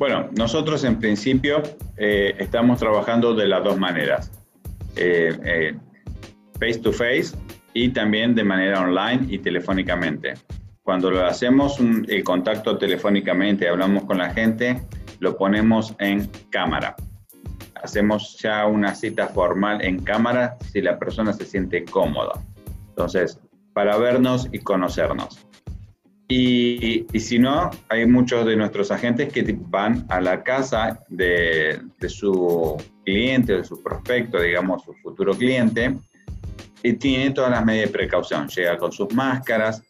Bueno, 0.00 0.30
nosotros 0.34 0.82
en 0.84 0.98
principio 0.98 1.62
eh, 1.98 2.34
estamos 2.38 2.78
trabajando 2.78 3.34
de 3.34 3.46
las 3.46 3.62
dos 3.62 3.76
maneras, 3.76 4.32
eh, 4.96 5.38
eh, 5.44 5.74
face 6.58 6.78
to 6.78 6.90
face 6.90 7.36
y 7.74 7.90
también 7.90 8.34
de 8.34 8.42
manera 8.42 8.80
online 8.80 9.26
y 9.28 9.40
telefónicamente. 9.40 10.32
Cuando 10.82 11.10
lo 11.10 11.26
hacemos 11.26 11.78
el 12.08 12.24
contacto 12.24 12.78
telefónicamente, 12.78 13.68
hablamos 13.68 14.04
con 14.04 14.16
la 14.16 14.30
gente, 14.32 14.80
lo 15.18 15.36
ponemos 15.36 15.94
en 15.98 16.30
cámara. 16.48 16.96
Hacemos 17.82 18.38
ya 18.38 18.66
una 18.66 18.94
cita 18.94 19.28
formal 19.28 19.84
en 19.84 20.02
cámara 20.02 20.56
si 20.72 20.80
la 20.80 20.98
persona 20.98 21.34
se 21.34 21.44
siente 21.44 21.84
cómoda. 21.84 22.42
Entonces, 22.88 23.38
para 23.74 23.98
vernos 23.98 24.48
y 24.50 24.60
conocernos. 24.60 25.49
Y, 26.30 27.06
si 27.18 27.40
no, 27.40 27.70
hay 27.88 28.06
muchos 28.06 28.46
de 28.46 28.54
nuestros 28.54 28.92
agentes 28.92 29.32
que 29.32 29.56
van 29.58 30.06
a 30.08 30.20
la 30.20 30.44
casa 30.44 31.00
de, 31.08 31.80
su 32.08 32.80
cliente, 33.04 33.56
de 33.56 33.64
su 33.64 33.82
prospecto, 33.82 34.40
digamos, 34.40 34.84
su 34.84 34.94
futuro 34.94 35.34
cliente, 35.34 35.96
y 36.84 36.92
tiene 36.92 37.32
todas 37.32 37.50
las 37.50 37.64
medidas 37.64 37.88
de 37.88 37.92
precaución. 37.92 38.48
Llega 38.48 38.78
con 38.78 38.92
sus 38.92 39.12
máscaras, 39.12 39.82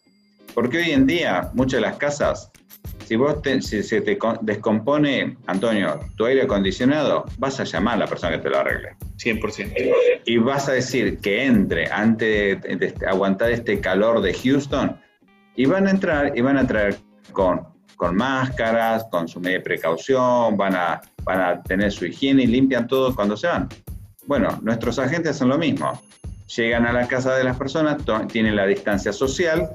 porque 0.55 0.79
hoy 0.79 0.91
en 0.91 1.05
día 1.05 1.51
muchas 1.53 1.79
de 1.79 1.81
las 1.81 1.97
casas 1.97 2.51
si 3.05 3.17
vos 3.17 3.39
si 3.59 3.83
se 3.83 3.99
te 3.99 4.17
descompone, 4.41 5.35
Antonio, 5.45 5.99
tu 6.15 6.25
aire 6.25 6.43
acondicionado, 6.43 7.25
vas 7.37 7.59
a 7.59 7.65
llamar 7.65 7.95
a 7.95 7.97
la 7.97 8.07
persona 8.07 8.37
que 8.37 8.43
te 8.43 8.49
lo 8.49 8.59
arregle. 8.59 8.95
100%. 9.17 10.23
Y 10.25 10.37
vas 10.37 10.69
a 10.69 10.71
decir 10.71 11.17
que 11.19 11.43
entre 11.43 11.91
antes 11.91 12.61
de, 12.61 12.93
aguantar 13.05 13.51
este 13.51 13.81
calor 13.81 14.21
de 14.21 14.33
Houston 14.33 14.97
y 15.55 15.65
van 15.65 15.87
a 15.87 15.91
entrar 15.91 16.31
y 16.35 16.41
van 16.41 16.57
a 16.57 16.65
traer 16.65 16.97
con, 17.31 17.61
con 17.95 18.15
máscaras, 18.15 19.05
con 19.11 19.27
su 19.27 19.39
media 19.39 19.61
precaución, 19.61 20.57
van 20.57 20.75
a, 20.75 21.01
van 21.23 21.41
a 21.41 21.61
tener 21.63 21.91
su 21.91 22.05
higiene 22.05 22.43
y 22.43 22.47
limpian 22.47 22.87
todo 22.87 23.15
cuando 23.15 23.37
se 23.37 23.47
van. 23.47 23.69
Bueno, 24.25 24.59
nuestros 24.61 24.99
agentes 24.99 25.37
son 25.37 25.49
lo 25.49 25.57
mismo. 25.57 25.99
Llegan 26.55 26.85
a 26.85 26.93
la 26.93 27.07
casa 27.07 27.35
de 27.35 27.43
las 27.43 27.57
personas, 27.57 27.97
tienen 28.27 28.55
la 28.55 28.65
distancia 28.65 29.13
social, 29.13 29.69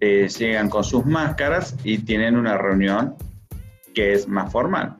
eh, 0.00 0.28
llegan 0.28 0.68
con 0.68 0.84
sus 0.84 1.06
máscaras 1.06 1.76
y 1.82 1.98
tienen 1.98 2.36
una 2.36 2.58
reunión 2.58 3.14
que 3.94 4.12
es 4.12 4.28
más 4.28 4.52
formal. 4.52 4.96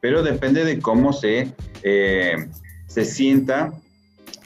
Pero 0.00 0.22
depende 0.22 0.64
de 0.64 0.78
cómo 0.78 1.12
se, 1.12 1.52
eh, 1.82 2.48
se 2.86 3.04
sienta 3.04 3.72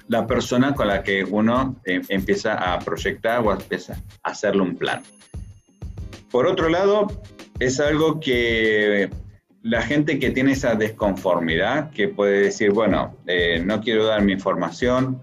la 0.09 0.27
persona 0.27 0.75
con 0.75 0.89
la 0.89 1.03
que 1.03 1.25
uno 1.25 1.77
eh, 1.85 2.01
empieza 2.09 2.55
a 2.55 2.79
proyectar 2.79 3.41
o 3.41 3.53
empieza 3.53 3.95
a 4.23 4.31
hacerle 4.31 4.63
un 4.63 4.77
plan. 4.77 5.03
Por 6.31 6.47
otro 6.47 6.69
lado, 6.69 7.07
es 7.59 7.81
algo 7.81 8.21
que 8.21 9.11
la 9.63 9.83
gente 9.83 10.19
que 10.19 10.31
tiene 10.31 10.53
esa 10.53 10.75
desconformidad, 10.75 11.91
que 11.91 12.09
puede 12.09 12.43
decir, 12.43 12.71
bueno, 12.71 13.17
no 13.65 13.81
quiero 13.81 14.07
dar 14.07 14.23
mi 14.23 14.33
información, 14.33 15.21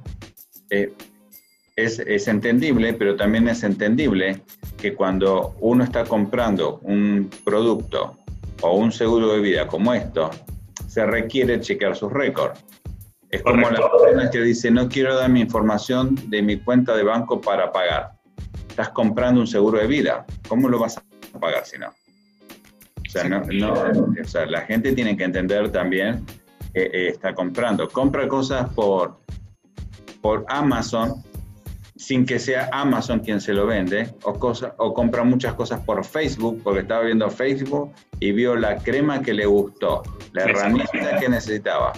es, 1.76 2.28
entendible, 2.28 2.94
pero 2.94 3.16
también 3.16 3.48
es 3.48 3.64
entendible 3.64 4.42
que 4.78 4.94
cuando 4.94 5.56
uno 5.60 5.84
está 5.84 6.06
comprando 6.06 6.80
un 6.84 7.30
producto 7.44 8.18
o 8.62 8.78
un 8.78 8.92
seguro 8.92 9.34
de 9.34 9.40
vida 9.40 9.68
como 9.68 9.94
esto, 9.94 10.30
se 10.88 11.06
requiere 11.06 11.60
chequear 11.60 11.96
sus 11.96 12.12
récords. 12.12 12.64
Es 13.36 13.44
como 13.44 13.70
la 13.70 13.92
persona 13.92 14.30
que 14.30 14.42
dice, 14.42 14.72
no 14.72 14.88
quiero 14.88 15.16
dar 15.16 15.30
mi 15.30 15.42
información 15.42 16.16
de 16.30 16.42
mi 16.42 16.58
cuenta 16.58 16.96
de 16.96 17.04
banco 17.04 17.42
para 17.42 17.72
pagar. 17.72 18.14
Estás 18.70 18.90
comprando 18.90 19.42
un 19.42 19.48
seguro 19.48 19.78
de 19.78 19.88
vida. 19.88 20.26
¿Cómo 20.48 20.70
lo 20.70 20.80
vas 20.80 20.98
a 20.98 21.40
pagar 21.40 21.66
si 21.66 21.78
no? 21.78 21.88
O 21.88 23.10
sea, 23.10 23.24
no, 23.26 23.42
o 23.42 24.28
sea 24.28 24.46
la 24.46 24.62
gente 24.62 24.94
tiene 24.94 25.16
que 25.16 25.24
entender 25.24 25.70
también 25.72 26.26
que 26.74 26.84
eh, 26.84 27.08
está 27.10 27.34
comprando. 27.34 27.88
Compra 27.90 28.28
cosas 28.28 28.70
por, 28.74 29.20
por 30.22 30.46
Amazon 30.48 31.24
sin 31.98 32.26
que 32.26 32.40
sea 32.40 32.70
Amazon 32.72 33.20
quien 33.20 33.40
se 33.40 33.54
lo 33.54 33.66
vende, 33.66 34.14
o, 34.24 34.34
cosa, 34.34 34.76
o 34.78 34.94
compra 34.94 35.24
muchas 35.24 35.54
cosas 35.54 35.80
por 35.80 36.04
Facebook, 36.04 36.62
porque 36.64 36.82
estaba 36.82 37.04
viendo 37.04 37.30
Facebook 37.30 37.94
y 38.20 38.32
vio 38.32 38.56
la 38.56 38.78
crema 38.78 39.22
que 39.22 39.34
le 39.34 39.46
gustó, 39.46 40.04
la 40.34 40.44
herramienta 40.44 41.18
que 41.20 41.30
necesitaba, 41.30 41.94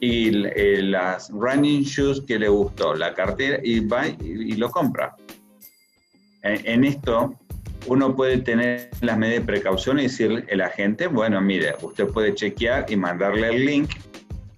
y 0.00 0.46
eh, 0.46 0.82
las 0.82 1.30
running 1.30 1.82
shoes 1.82 2.20
que 2.26 2.38
le 2.38 2.48
gustó, 2.48 2.94
la 2.94 3.14
cartera, 3.14 3.58
y 3.62 3.80
va 3.80 4.06
y, 4.08 4.52
lo 4.56 4.70
compra. 4.70 5.16
En, 6.42 6.84
esto, 6.84 7.34
uno 7.86 8.14
puede 8.14 8.38
tener 8.38 8.90
las 9.00 9.18
medidas 9.18 9.40
de 9.40 9.46
precaución 9.46 9.98
y 9.98 10.04
decirle 10.04 10.44
al 10.52 10.60
agente, 10.60 11.08
bueno, 11.08 11.40
mire, 11.40 11.74
usted 11.82 12.06
puede 12.06 12.34
chequear 12.34 12.86
y 12.88 12.96
mandarle 12.96 13.48
el 13.48 13.66
link 13.66 13.90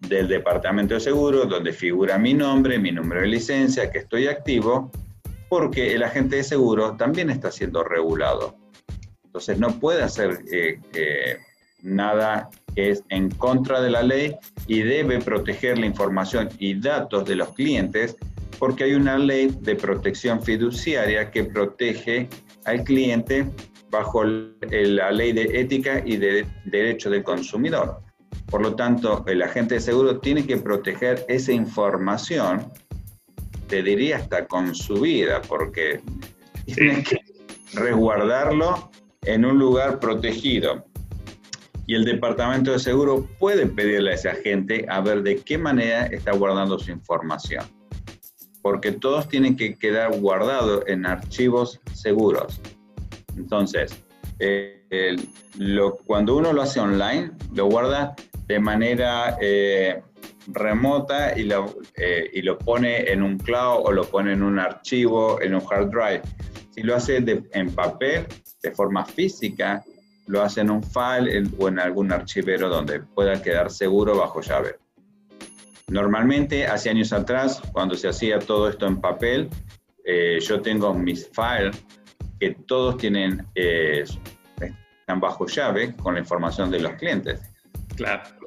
del 0.00 0.28
departamento 0.28 0.94
de 0.94 1.00
seguros 1.00 1.48
donde 1.48 1.72
figura 1.72 2.18
mi 2.18 2.34
nombre, 2.34 2.78
mi 2.78 2.92
número 2.92 3.22
de 3.22 3.28
licencia, 3.28 3.90
que 3.90 3.98
estoy 3.98 4.26
activo, 4.26 4.90
porque 5.48 5.94
el 5.94 6.02
agente 6.02 6.36
de 6.36 6.44
seguro 6.44 6.94
también 6.96 7.30
está 7.30 7.50
siendo 7.50 7.82
regulado. 7.84 8.54
Entonces 9.24 9.58
no 9.58 9.78
puede 9.80 10.02
hacer 10.02 10.40
eh, 10.52 10.80
eh, 10.92 11.38
nada 11.82 12.50
que 12.78 12.90
es 12.90 13.02
en 13.08 13.28
contra 13.30 13.80
de 13.80 13.90
la 13.90 14.04
ley 14.04 14.36
y 14.68 14.82
debe 14.82 15.18
proteger 15.18 15.78
la 15.78 15.86
información 15.86 16.48
y 16.60 16.78
datos 16.78 17.24
de 17.24 17.34
los 17.34 17.52
clientes 17.54 18.16
porque 18.60 18.84
hay 18.84 18.94
una 18.94 19.18
ley 19.18 19.52
de 19.62 19.74
protección 19.74 20.40
fiduciaria 20.40 21.28
que 21.32 21.42
protege 21.42 22.28
al 22.66 22.84
cliente 22.84 23.50
bajo 23.90 24.22
la 24.22 25.10
ley 25.10 25.32
de 25.32 25.60
ética 25.60 26.04
y 26.06 26.18
de 26.18 26.46
derecho 26.66 27.10
del 27.10 27.24
consumidor. 27.24 28.00
Por 28.48 28.62
lo 28.62 28.76
tanto, 28.76 29.24
el 29.26 29.42
agente 29.42 29.74
de 29.74 29.80
seguro 29.80 30.20
tiene 30.20 30.46
que 30.46 30.58
proteger 30.58 31.26
esa 31.26 31.50
información, 31.50 32.64
te 33.66 33.82
diría 33.82 34.18
hasta 34.18 34.46
con 34.46 34.72
su 34.76 35.00
vida, 35.00 35.42
porque 35.48 36.00
tiene 36.64 37.02
que 37.02 37.18
resguardarlo 37.74 38.88
en 39.22 39.44
un 39.44 39.58
lugar 39.58 39.98
protegido. 39.98 40.87
Y 41.88 41.94
el 41.94 42.04
departamento 42.04 42.70
de 42.70 42.78
seguro 42.78 43.26
puede 43.38 43.66
pedirle 43.66 44.10
a 44.10 44.14
ese 44.14 44.28
agente 44.28 44.84
a 44.90 45.00
ver 45.00 45.22
de 45.22 45.36
qué 45.36 45.56
manera 45.56 46.04
está 46.04 46.32
guardando 46.32 46.78
su 46.78 46.90
información. 46.90 47.64
Porque 48.60 48.92
todos 48.92 49.26
tienen 49.26 49.56
que 49.56 49.74
quedar 49.74 50.14
guardados 50.20 50.84
en 50.86 51.06
archivos 51.06 51.80
seguros. 51.94 52.60
Entonces, 53.38 54.04
eh, 54.38 55.16
cuando 56.04 56.36
uno 56.36 56.52
lo 56.52 56.60
hace 56.60 56.78
online, 56.78 57.30
lo 57.54 57.70
guarda 57.70 58.14
de 58.46 58.60
manera 58.60 59.38
eh, 59.40 60.02
remota 60.48 61.38
y 61.38 61.44
lo, 61.44 61.74
eh, 61.96 62.28
y 62.34 62.42
lo 62.42 62.58
pone 62.58 63.10
en 63.10 63.22
un 63.22 63.38
cloud 63.38 63.80
o 63.86 63.92
lo 63.92 64.04
pone 64.04 64.34
en 64.34 64.42
un 64.42 64.58
archivo, 64.58 65.40
en 65.40 65.54
un 65.54 65.62
hard 65.70 65.88
drive. 65.88 66.22
Si 66.70 66.82
lo 66.82 66.94
hace 66.94 67.16
en 67.16 67.70
papel, 67.70 68.26
de 68.62 68.72
forma 68.72 69.06
física, 69.06 69.82
lo 70.28 70.42
hace 70.42 70.60
en 70.60 70.70
un 70.70 70.82
file 70.82 71.42
o 71.58 71.68
en 71.68 71.78
algún 71.80 72.12
archivero 72.12 72.68
donde 72.68 73.00
pueda 73.00 73.42
quedar 73.42 73.70
seguro 73.70 74.16
bajo 74.16 74.40
llave. 74.40 74.78
Normalmente, 75.88 76.66
hace 76.66 76.90
años 76.90 77.12
atrás, 77.12 77.60
cuando 77.72 77.94
se 77.96 78.08
hacía 78.08 78.38
todo 78.38 78.68
esto 78.68 78.86
en 78.86 79.00
papel, 79.00 79.48
eh, 80.04 80.38
yo 80.40 80.60
tengo 80.60 80.94
mis 80.94 81.28
files 81.30 81.84
que 82.38 82.54
todos 82.66 82.98
tienen, 82.98 83.46
están 83.54 85.20
bajo 85.20 85.46
llave 85.46 85.96
con 85.96 86.14
la 86.14 86.20
información 86.20 86.70
de 86.70 86.80
los 86.80 86.92
clientes. 86.92 87.40
Claro. 87.96 88.37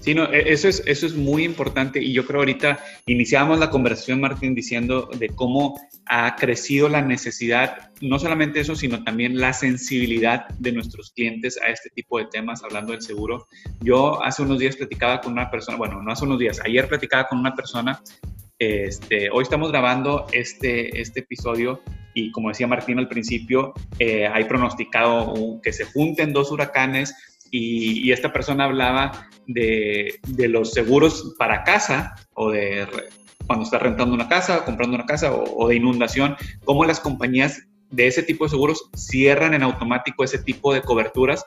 Sí, 0.00 0.14
no, 0.14 0.32
e, 0.32 0.52
eso 0.52 0.68
es, 0.68 0.82
eso 0.86 1.06
es 1.06 1.14
muy 1.14 1.44
importante 1.44 2.02
y 2.02 2.12
yo 2.12 2.26
creo 2.26 2.40
ahorita 2.40 2.78
iniciamos 3.06 3.58
la 3.58 3.70
conversación, 3.70 4.20
Martín, 4.20 4.54
diciendo 4.54 5.08
de 5.18 5.28
cómo 5.28 5.78
ha 6.06 6.36
crecido 6.36 6.88
la 6.88 7.02
necesidad, 7.02 7.90
no 8.00 8.18
solamente 8.18 8.60
eso, 8.60 8.74
sino 8.74 9.04
también 9.04 9.38
la 9.38 9.52
sensibilidad 9.52 10.48
de 10.58 10.72
nuestros 10.72 11.12
clientes 11.12 11.58
a 11.62 11.70
este 11.70 11.90
tipo 11.90 12.18
de 12.18 12.26
temas, 12.26 12.62
hablando 12.64 12.92
del 12.92 13.02
seguro. 13.02 13.46
Yo 13.80 14.22
hace 14.22 14.42
unos 14.42 14.58
días 14.58 14.76
platicaba 14.76 15.20
con 15.20 15.32
una 15.32 15.50
persona, 15.50 15.78
bueno, 15.78 16.02
no 16.02 16.12
hace 16.12 16.24
unos 16.24 16.38
días, 16.38 16.60
ayer 16.64 16.88
platicaba 16.88 17.28
con 17.28 17.38
una 17.38 17.54
persona, 17.54 18.02
este, 18.58 19.30
hoy 19.30 19.42
estamos 19.42 19.70
grabando 19.70 20.26
este, 20.32 21.00
este 21.00 21.20
episodio 21.20 21.82
y 22.14 22.30
como 22.30 22.48
decía 22.48 22.66
Martín 22.66 22.98
al 22.98 23.08
principio, 23.08 23.72
eh, 23.98 24.26
hay 24.26 24.44
pronosticado 24.44 25.60
que 25.62 25.72
se 25.72 25.84
junten 25.84 26.32
dos 26.32 26.50
huracanes 26.50 27.14
y, 27.52 28.10
esta 28.10 28.32
persona 28.32 28.64
hablaba 28.64 29.28
de, 29.46 30.18
los 30.48 30.72
seguros 30.72 31.34
para 31.38 31.62
casa 31.62 32.14
o 32.34 32.50
de 32.50 32.86
cuando 33.46 33.64
está 33.64 33.78
rentando 33.78 34.14
una 34.14 34.28
casa, 34.28 34.64
comprando 34.64 34.96
una 34.96 35.04
casa 35.04 35.32
o, 35.32 35.68
de 35.68 35.76
inundación, 35.76 36.36
cómo 36.64 36.84
las 36.84 36.98
compañías 36.98 37.62
de 37.90 38.06
ese 38.06 38.22
tipo 38.22 38.44
de 38.44 38.50
seguros 38.50 38.88
cierran 38.96 39.52
en 39.52 39.62
automático 39.62 40.24
ese 40.24 40.38
tipo 40.38 40.72
de 40.72 40.80
coberturas 40.80 41.44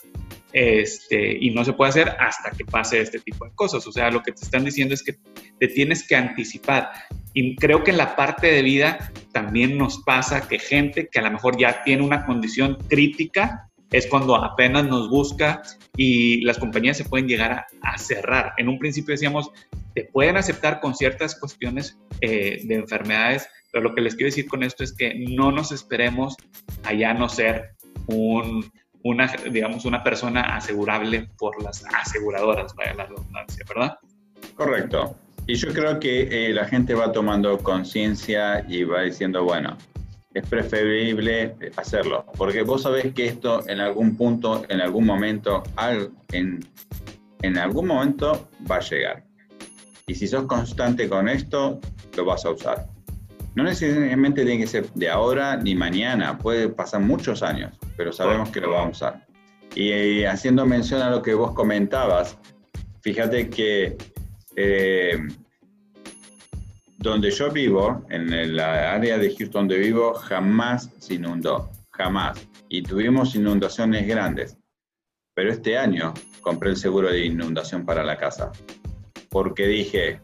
este, 0.54 1.38
y 1.42 1.50
no 1.50 1.66
se 1.66 1.74
puede 1.74 1.90
hacer 1.90 2.10
hasta 2.20 2.52
que 2.52 2.66
pase 2.66 3.02
este 3.02 3.20
tipo 3.20 3.46
de 3.46 3.52
cosas. 3.56 3.86
O 3.88 3.92
sea, 3.92 4.12
lo 4.12 4.22
que 4.22 4.32
te 4.32 4.44
están 4.44 4.64
diciendo 4.64 4.94
es 4.94 5.02
que 5.02 5.16
te 5.60 5.68
tienes 5.68 6.08
que 6.08 6.16
anticipar. 6.16 6.90
Y 7.34 7.56
creo 7.56 7.84
que 7.84 7.92
en 7.92 7.98
la 7.98 8.16
parte 8.16 8.48
de 8.48 8.62
vida 8.62 9.12
también 9.32 9.78
nos 9.78 10.04
pasa 10.04 10.48
que 10.48 10.60
gente 10.60 11.10
que 11.12 11.20
a 11.20 11.24
lo 11.24 11.32
mejor 11.32 11.58
ya 11.58 11.84
tiene 11.84 12.04
una 12.04 12.26
condición 12.26 12.78
crítica 12.88 13.72
es 13.92 14.08
cuando 14.08 14.36
apenas 14.36 14.86
nos 14.86 15.10
busca 15.10 15.62
y 15.96 16.42
las 16.42 16.58
compañías 16.58 16.98
se 16.98 17.06
pueden 17.06 17.28
llegar 17.28 17.66
a, 17.82 17.98
cerrar. 17.98 18.54
En 18.58 18.70
un 18.70 18.80
principio 18.80 19.14
decíamos, 19.14 19.52
te 19.94 20.06
pueden 20.06 20.38
aceptar 20.38 20.80
con 20.80 20.96
ciertas 20.96 21.40
cuestiones 21.40 21.98
eh, 22.22 22.62
de 22.64 22.76
enfermedades, 22.76 23.48
pero 23.72 23.84
lo 23.84 23.96
que 23.96 24.02
les 24.02 24.16
quiero 24.16 24.28
decir 24.28 24.48
con 24.48 24.64
esto 24.64 24.84
es 24.84 24.94
que 24.94 25.14
no 25.16 25.52
nos 25.52 25.72
esperemos 25.72 26.36
a 26.84 26.94
ya 26.94 27.14
no 27.14 27.30
ser 27.30 27.76
un, 28.08 28.72
una, 29.04 29.32
digamos, 29.52 29.86
una 29.86 30.04
persona 30.04 30.56
asegurable 30.56 31.30
por 31.38 31.62
las 31.62 31.86
aseguradoras, 31.94 32.74
vaya 32.76 32.94
la 32.96 33.06
redundancia, 33.06 33.64
¿verdad? 33.68 33.98
Correcto. 34.56 35.16
Y 35.48 35.56
yo 35.56 35.72
creo 35.74 36.00
que 36.00 36.48
eh, 36.48 36.54
la 36.54 36.66
gente 36.66 36.96
va 36.96 37.12
tomando 37.12 37.60
conciencia 37.60 38.66
y 38.68 38.84
va 38.84 39.04
diciendo, 39.04 39.44
bueno, 39.44 39.78
es 40.36 40.46
preferible 40.50 41.56
hacerlo, 41.78 42.26
porque 42.38 42.62
vos 42.62 42.82
sabés 42.82 43.14
que 43.14 43.26
esto 43.26 43.68
en 43.70 43.80
algún 43.80 44.18
punto, 44.18 44.66
en 44.68 44.82
algún 44.82 45.06
momento, 45.06 45.64
en, 46.34 46.60
en 47.42 47.58
algún 47.58 47.88
momento 47.88 48.50
va 48.70 48.76
a 48.76 48.80
llegar. 48.82 49.24
Y 50.06 50.14
si 50.14 50.28
sos 50.28 50.44
constante 50.44 51.08
con 51.08 51.30
esto, 51.30 51.80
lo 52.18 52.26
vas 52.26 52.46
a 52.46 52.52
usar. 52.52 52.86
no 53.56 53.64
necesariamente 53.64 54.44
tiene 54.44 54.60
que 54.60 54.68
ser 54.68 54.92
de 54.94 55.10
ahora 55.10 55.56
ni 55.56 55.74
mañana, 55.74 56.38
puede 56.38 56.68
pasar 56.68 57.00
muchos 57.00 57.42
años, 57.42 57.72
pero 57.96 58.12
sabemos 58.12 58.50
que 58.50 58.60
lo 58.60 58.72
vamos 58.72 59.02
a 59.02 59.08
usar. 59.08 59.28
Y, 59.74 60.26
haciendo 60.26 60.66
mención 60.66 61.02
a 61.02 61.10
lo 61.10 61.22
que 61.22 61.34
vos 61.34 61.54
comentabas, 61.54 62.38
fíjate 63.02 63.50
que 63.50 63.96
eh, 64.58 65.18
donde 67.10 67.32
yo 67.32 67.52
vivo, 67.52 68.06
en 68.10 68.34
el 68.34 68.60
área 68.60 69.18
de 69.18 69.30
Houston 69.30 69.68
donde 69.68 69.78
vivo, 69.78 70.14
jamás 70.16 70.92
se 70.98 71.16
inundó, 71.16 71.70
jamás. 71.92 72.48
Y 72.68 72.82
tuvimos 72.82 73.36
inundaciones 73.36 74.08
grandes. 74.08 74.58
Pero 75.36 75.52
este 75.52 75.78
año 75.78 76.14
compré 76.42 76.72
el 76.72 76.78
seguro 76.78 77.10
de 77.10 77.26
inundación 77.26 77.86
para 77.86 78.04
la 78.04 78.18
casa. 78.18 78.52
Porque 79.30 79.68
dije, 79.68 80.20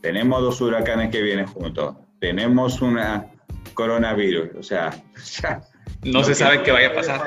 tenemos 0.00 0.42
dos 0.42 0.60
huracanes 0.60 1.10
que 1.10 1.22
vienen 1.22 1.46
juntos, 1.46 1.96
tenemos 2.18 2.82
una 2.82 3.30
coronavirus, 3.74 4.56
o 4.58 4.62
sea, 4.62 4.90
ya, 5.40 5.60
no 6.02 6.24
se 6.24 6.34
sabe 6.34 6.62
qué 6.62 6.72
vaya 6.72 6.88
a 6.88 6.94
pasar. 6.94 7.20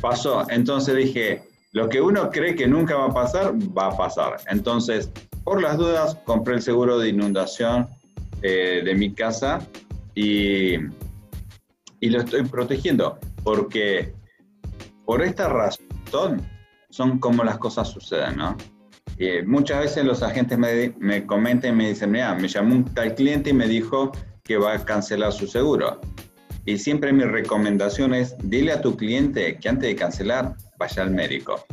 Pasó, 0.00 0.46
entonces 0.50 0.94
dije, 0.94 1.47
lo 1.72 1.88
que 1.88 2.00
uno 2.00 2.30
cree 2.30 2.54
que 2.54 2.66
nunca 2.66 2.96
va 2.96 3.06
a 3.06 3.14
pasar, 3.14 3.54
va 3.76 3.88
a 3.88 3.96
pasar. 3.96 4.36
Entonces, 4.48 5.10
por 5.44 5.62
las 5.62 5.76
dudas, 5.76 6.16
compré 6.24 6.54
el 6.54 6.62
seguro 6.62 6.98
de 6.98 7.10
inundación 7.10 7.88
eh, 8.42 8.82
de 8.84 8.94
mi 8.94 9.12
casa 9.14 9.60
y, 10.14 10.76
lo 12.00 12.20
estoy 12.20 12.44
protegiendo, 12.44 13.18
porque 13.42 14.14
por 15.04 15.22
esta 15.22 15.48
razón 15.48 16.46
son 16.90 17.18
como 17.18 17.44
las 17.44 17.58
cosas 17.58 17.88
suceden, 17.88 18.36
¿no? 18.36 18.56
muchas 19.46 19.80
veces 19.80 20.04
los 20.04 20.22
agentes 20.22 20.56
me, 20.56 20.94
me 20.98 21.26
comentan 21.26 21.72
y 21.72 21.76
me 21.76 21.88
dicen, 21.88 22.12
mira, 22.12 22.36
me 22.36 22.46
llamó 22.46 22.76
un 22.76 22.84
tal 22.84 23.16
cliente 23.16 23.50
y 23.50 23.52
me 23.52 23.66
dijo 23.66 24.12
que 24.44 24.56
va 24.56 24.74
a 24.74 24.84
cancelar 24.84 25.32
su 25.32 25.48
seguro. 25.48 26.00
Y 26.64 26.78
siempre 26.78 27.12
mi 27.12 27.24
recomendación 27.24 28.14
es, 28.14 28.36
dile 28.44 28.72
a 28.72 28.80
tu 28.80 28.96
cliente 28.96 29.56
que 29.56 29.68
antes 29.68 29.88
de 29.88 29.96
cancelar 29.96 30.54
vaya 30.78 31.02
al 31.02 31.10
médico. 31.10 31.66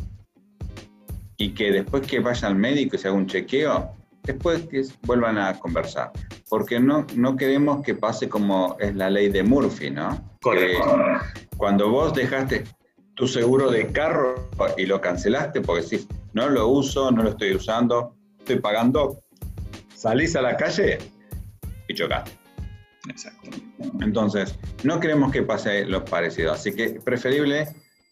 Y 1.38 1.50
que 1.50 1.70
después 1.70 2.06
que 2.06 2.20
vaya 2.20 2.48
al 2.48 2.56
médico 2.56 2.96
y 2.96 2.98
se 2.98 3.08
haga 3.08 3.16
un 3.16 3.26
chequeo, 3.26 3.92
después 4.24 4.66
que 4.68 4.82
vuelvan 5.02 5.38
a 5.38 5.58
conversar. 5.58 6.10
Porque 6.48 6.80
no, 6.80 7.06
no 7.14 7.36
queremos 7.36 7.82
que 7.82 7.94
pase 7.94 8.28
como 8.28 8.76
es 8.80 8.94
la 8.94 9.08
ley 9.08 9.28
de 9.28 9.42
Murphy, 9.42 9.90
¿no? 9.90 10.36
Correcto. 10.42 10.84
cuando 11.56 11.90
vos 11.90 12.14
dejaste 12.14 12.64
tu 13.14 13.26
seguro 13.26 13.70
de 13.70 13.90
carro 13.90 14.48
y 14.76 14.86
lo 14.86 15.00
cancelaste 15.00 15.60
porque 15.62 15.82
decís, 15.82 16.06
no 16.34 16.48
lo 16.50 16.68
uso, 16.68 17.10
no 17.10 17.22
lo 17.22 17.30
estoy 17.30 17.54
usando, 17.54 18.14
estoy 18.38 18.60
pagando, 18.60 19.22
salís 19.94 20.36
a 20.36 20.42
la 20.42 20.56
calle 20.56 20.98
y 21.88 21.94
chocaste. 21.94 22.32
Exacto. 23.08 23.50
Entonces, 24.00 24.58
no 24.84 25.00
queremos 25.00 25.32
que 25.32 25.42
pase 25.42 25.84
lo 25.84 26.04
parecido, 26.04 26.52
así 26.52 26.74
que 26.74 27.00
preferible 27.00 27.68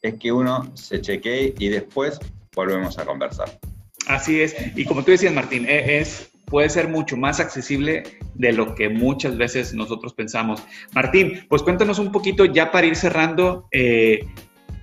es 0.09 0.15
que 0.15 0.31
uno 0.33 0.71
se 0.75 1.01
chequee 1.01 1.55
y 1.59 1.69
después 1.69 2.19
volvemos 2.55 2.99
a 2.99 3.05
conversar. 3.05 3.59
Así 4.07 4.41
es, 4.41 4.55
y 4.77 4.85
como 4.85 5.03
tú 5.03 5.13
decías, 5.13 5.33
Martín, 5.33 5.67
e, 5.67 5.99
es, 5.99 6.31
puede 6.45 6.69
ser 6.69 6.89
mucho 6.89 7.17
más 7.17 7.41
accesible 7.41 8.03
de 8.35 8.53
lo 8.53 8.75
que 8.75 8.91
muchas 8.91 9.37
veces 9.39 9.73
nosotros 9.73 10.13
pensamos. 10.13 10.63
Martín, 10.93 11.47
pues 11.49 11.63
cuéntanos 11.63 11.99
un 11.99 12.13
poquito 12.13 12.45
ya 12.45 12.71
para 12.71 12.87
ir 12.87 12.97
cerrando, 12.97 13.67
eh, 13.73 14.27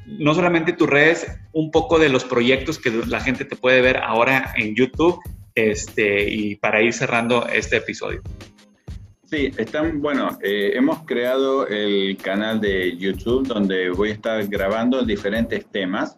no 0.08 0.34
solamente 0.34 0.74
tus 0.74 0.90
redes, 0.90 1.28
un 1.54 1.70
poco 1.70 2.00
de 2.00 2.10
los 2.10 2.26
proyectos 2.26 2.80
que 2.80 2.90
la 2.90 3.20
gente 3.20 3.46
te 3.46 3.56
puede 3.56 3.82
ver 3.82 3.98
ahora 3.98 4.54
en 4.58 4.76
YouTube 4.76 5.20
este, 5.54 6.28
y 6.30 6.56
para 6.56 6.82
ir 6.82 6.94
cerrando 6.94 7.48
este 7.48 7.78
episodio. 7.78 8.22
Sí, 9.32 9.50
están, 9.56 10.02
bueno, 10.02 10.38
eh, 10.41 10.74
hemos 10.76 11.06
creado 11.06 11.65
el 11.65 12.17
canal 12.17 12.60
de 12.60 12.98
YouTube 12.98 13.48
donde 13.48 13.89
voy 13.89 14.10
a 14.10 14.13
estar 14.15 14.46
grabando 14.48 15.04
diferentes 15.04 15.65
temas 15.67 16.17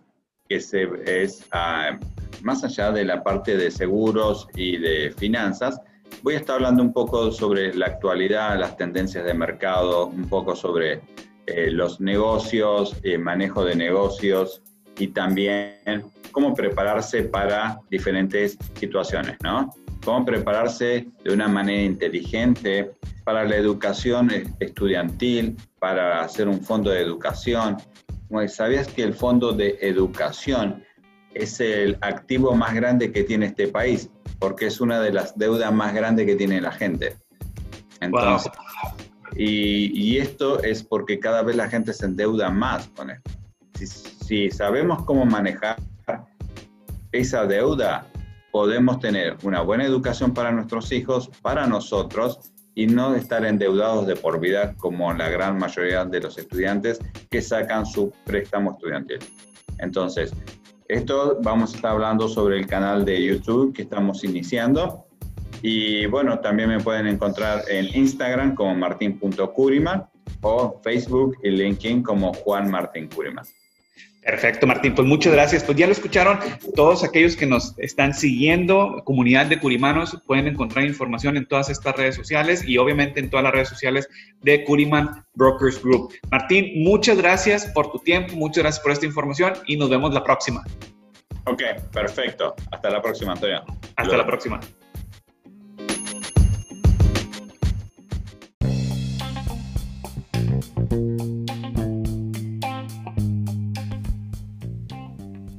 que 0.49 0.60
se, 0.60 0.89
es 1.06 1.45
ah, 1.52 1.99
más 2.41 2.63
allá 2.63 2.91
de 2.91 3.06
la 3.06 3.21
parte 3.21 3.56
de 3.56 3.69
seguros 3.69 4.47
y 4.56 4.78
de 4.78 5.13
finanzas. 5.15 5.80
Voy 6.23 6.34
a 6.34 6.38
estar 6.38 6.56
hablando 6.56 6.82
un 6.82 6.91
poco 6.91 7.32
sobre 7.32 7.76
la 7.76 7.86
actualidad, 7.86 8.60
las 8.60 8.78
tendencias 8.78 9.23
de 9.26 9.36
mercado, 9.36 10.08
un 10.08 10.28
poco 10.28 10.56
sobre 10.56 11.02
eh, 11.45 11.69
los 11.69 12.02
negocios, 12.02 12.95
eh, 13.04 13.19
manejo 13.19 13.63
de 13.63 13.76
negocios 13.76 14.63
y 14.97 15.10
también 15.10 16.12
cómo 16.32 16.56
prepararse 16.56 17.26
para 17.26 17.80
diferentes 17.91 18.58
situaciones, 18.73 19.38
¿no? 19.43 19.69
Cómo 20.04 20.26
prepararse 20.26 21.08
de 21.24 21.34
una 21.34 21.48
manera 21.48 21.82
inteligente 21.82 22.92
para 23.24 23.46
la 23.46 23.56
educación 23.56 24.30
estudiantil, 24.60 25.56
para 25.80 26.22
hacer 26.22 26.48
un 26.48 26.62
fondo 26.62 26.89
de 26.89 27.02
educación. 27.02 27.78
¿Sabías 28.48 28.88
que 28.88 29.04
el 29.04 29.13
fondo 29.13 29.54
de 29.54 29.78
educación 29.82 30.84
es 31.34 31.60
el 31.60 31.98
activo 32.02 32.56
más 32.56 32.74
grande 32.74 33.12
que 33.12 33.24
tiene 33.24 33.48
este 33.48 33.68
país? 33.68 34.10
Porque 34.39 34.68
es 34.68 34.82
una 34.82 35.00
de 35.00 35.13
las 35.13 35.38
deudas 35.38 35.74
más 35.74 35.94
grandes 35.94 36.26
que 36.26 36.36
tiene 36.36 36.60
la 36.60 36.72
gente. 36.72 37.16
Entonces, 38.02 38.52
y, 39.36 40.18
esto 40.18 40.62
es 40.63 40.84
porque 40.84 41.20
cada 41.20 41.42
vez 41.44 41.56
la 41.56 41.70
gente 41.70 41.94
se 41.94 42.06
endeuda 42.06 42.50
más 42.50 42.88
con 42.89 43.10
esto. 43.10 43.32
Si, 44.26 44.50
sabemos 44.52 45.04
cómo 45.06 45.26
manejar 45.26 45.78
esa 47.12 47.46
deuda, 47.46 48.08
podemos 48.54 49.00
tener 49.00 49.36
una 49.42 49.62
buena 49.62 49.84
educación 49.84 50.32
para 50.32 50.52
nuestros 50.52 50.92
hijos, 50.92 51.28
para 51.42 51.66
nosotros, 51.66 52.54
y 52.76 52.86
no 52.86 53.16
estar 53.16 53.44
endeudados 53.46 54.06
de 54.06 54.16
por 54.16 54.39
vida 54.39 54.76
como 54.76 55.12
la 55.12 55.28
gran 55.28 55.58
mayoría 55.58 56.06
de 56.06 56.20
los 56.20 56.38
estudiantes 56.38 57.00
que 57.32 57.42
sacan 57.42 57.88
su 57.88 58.13
préstamo 58.26 58.74
estudiantil. 58.74 59.18
Entonces, 59.80 60.34
esto 60.88 61.39
vamos 61.42 61.74
a 61.74 61.78
estar 61.78 61.92
hablando 61.94 62.28
sobre 62.28 62.60
el 62.60 62.68
canal 62.68 63.04
de 63.06 63.24
YouTube 63.24 63.74
que 63.74 63.82
estamos 63.82 64.24
iniciando 64.24 65.08
y 65.63 66.06
bueno, 66.06 66.39
también 66.39 66.70
me 66.70 66.80
pueden 66.80 67.08
encontrar 67.08 67.63
en 67.68 67.88
Instagram 67.96 68.54
como 68.54 68.76
martin.curiman 68.76 70.06
o 70.42 70.80
Facebook 70.84 71.38
y 71.42 71.50
LinkedIn 71.50 72.04
como 72.04 72.34
Juan 72.36 72.70
Martín 72.70 73.10
Curiman. 73.10 73.46
Perfecto, 74.26 74.66
Martín. 74.66 74.96
Pues 74.96 75.08
muchas 75.08 75.34
gracias. 75.34 75.64
Pues 75.64 75.78
ya 75.78 75.86
lo 75.86 75.92
escucharon. 75.92 76.40
Todos 76.76 77.04
aquellos 77.04 77.36
que 77.36 77.46
nos 77.46 77.78
están 77.78 78.14
siguiendo, 78.14 79.02
comunidad 79.06 79.48
de 79.48 79.60
Curimanos, 79.60 80.18
pueden 80.26 80.48
encontrar 80.48 80.86
información 80.86 81.36
en 81.36 81.46
todas 81.46 81.70
estas 81.70 81.96
redes 81.96 82.16
sociales 82.16 82.64
y 82.66 82.78
obviamente 82.78 83.20
en 83.20 83.30
todas 83.30 83.44
las 83.44 83.54
redes 83.54 83.70
sociales 83.70 84.08
de 84.42 84.64
Curiman 84.64 85.26
Brokers 85.34 85.82
Group. 85.84 86.14
Martín, 86.32 86.84
muchas 86.84 87.18
gracias 87.18 87.66
por 87.68 87.92
tu 87.92 88.00
tiempo, 88.00 88.36
muchas 88.36 88.64
gracias 88.64 88.82
por 88.82 88.92
esta 88.92 89.06
información 89.06 89.54
y 89.68 89.76
nos 89.76 89.90
vemos 89.90 90.14
la 90.14 90.24
próxima. 90.24 90.64
Ok, 91.46 91.62
perfecto. 91.92 92.56
Hasta 92.72 92.90
la 92.90 93.02
próxima, 93.02 93.34
Antonio. 93.34 93.64
Hasta 93.98 94.18
la 94.18 94.26
próxima. 94.26 94.60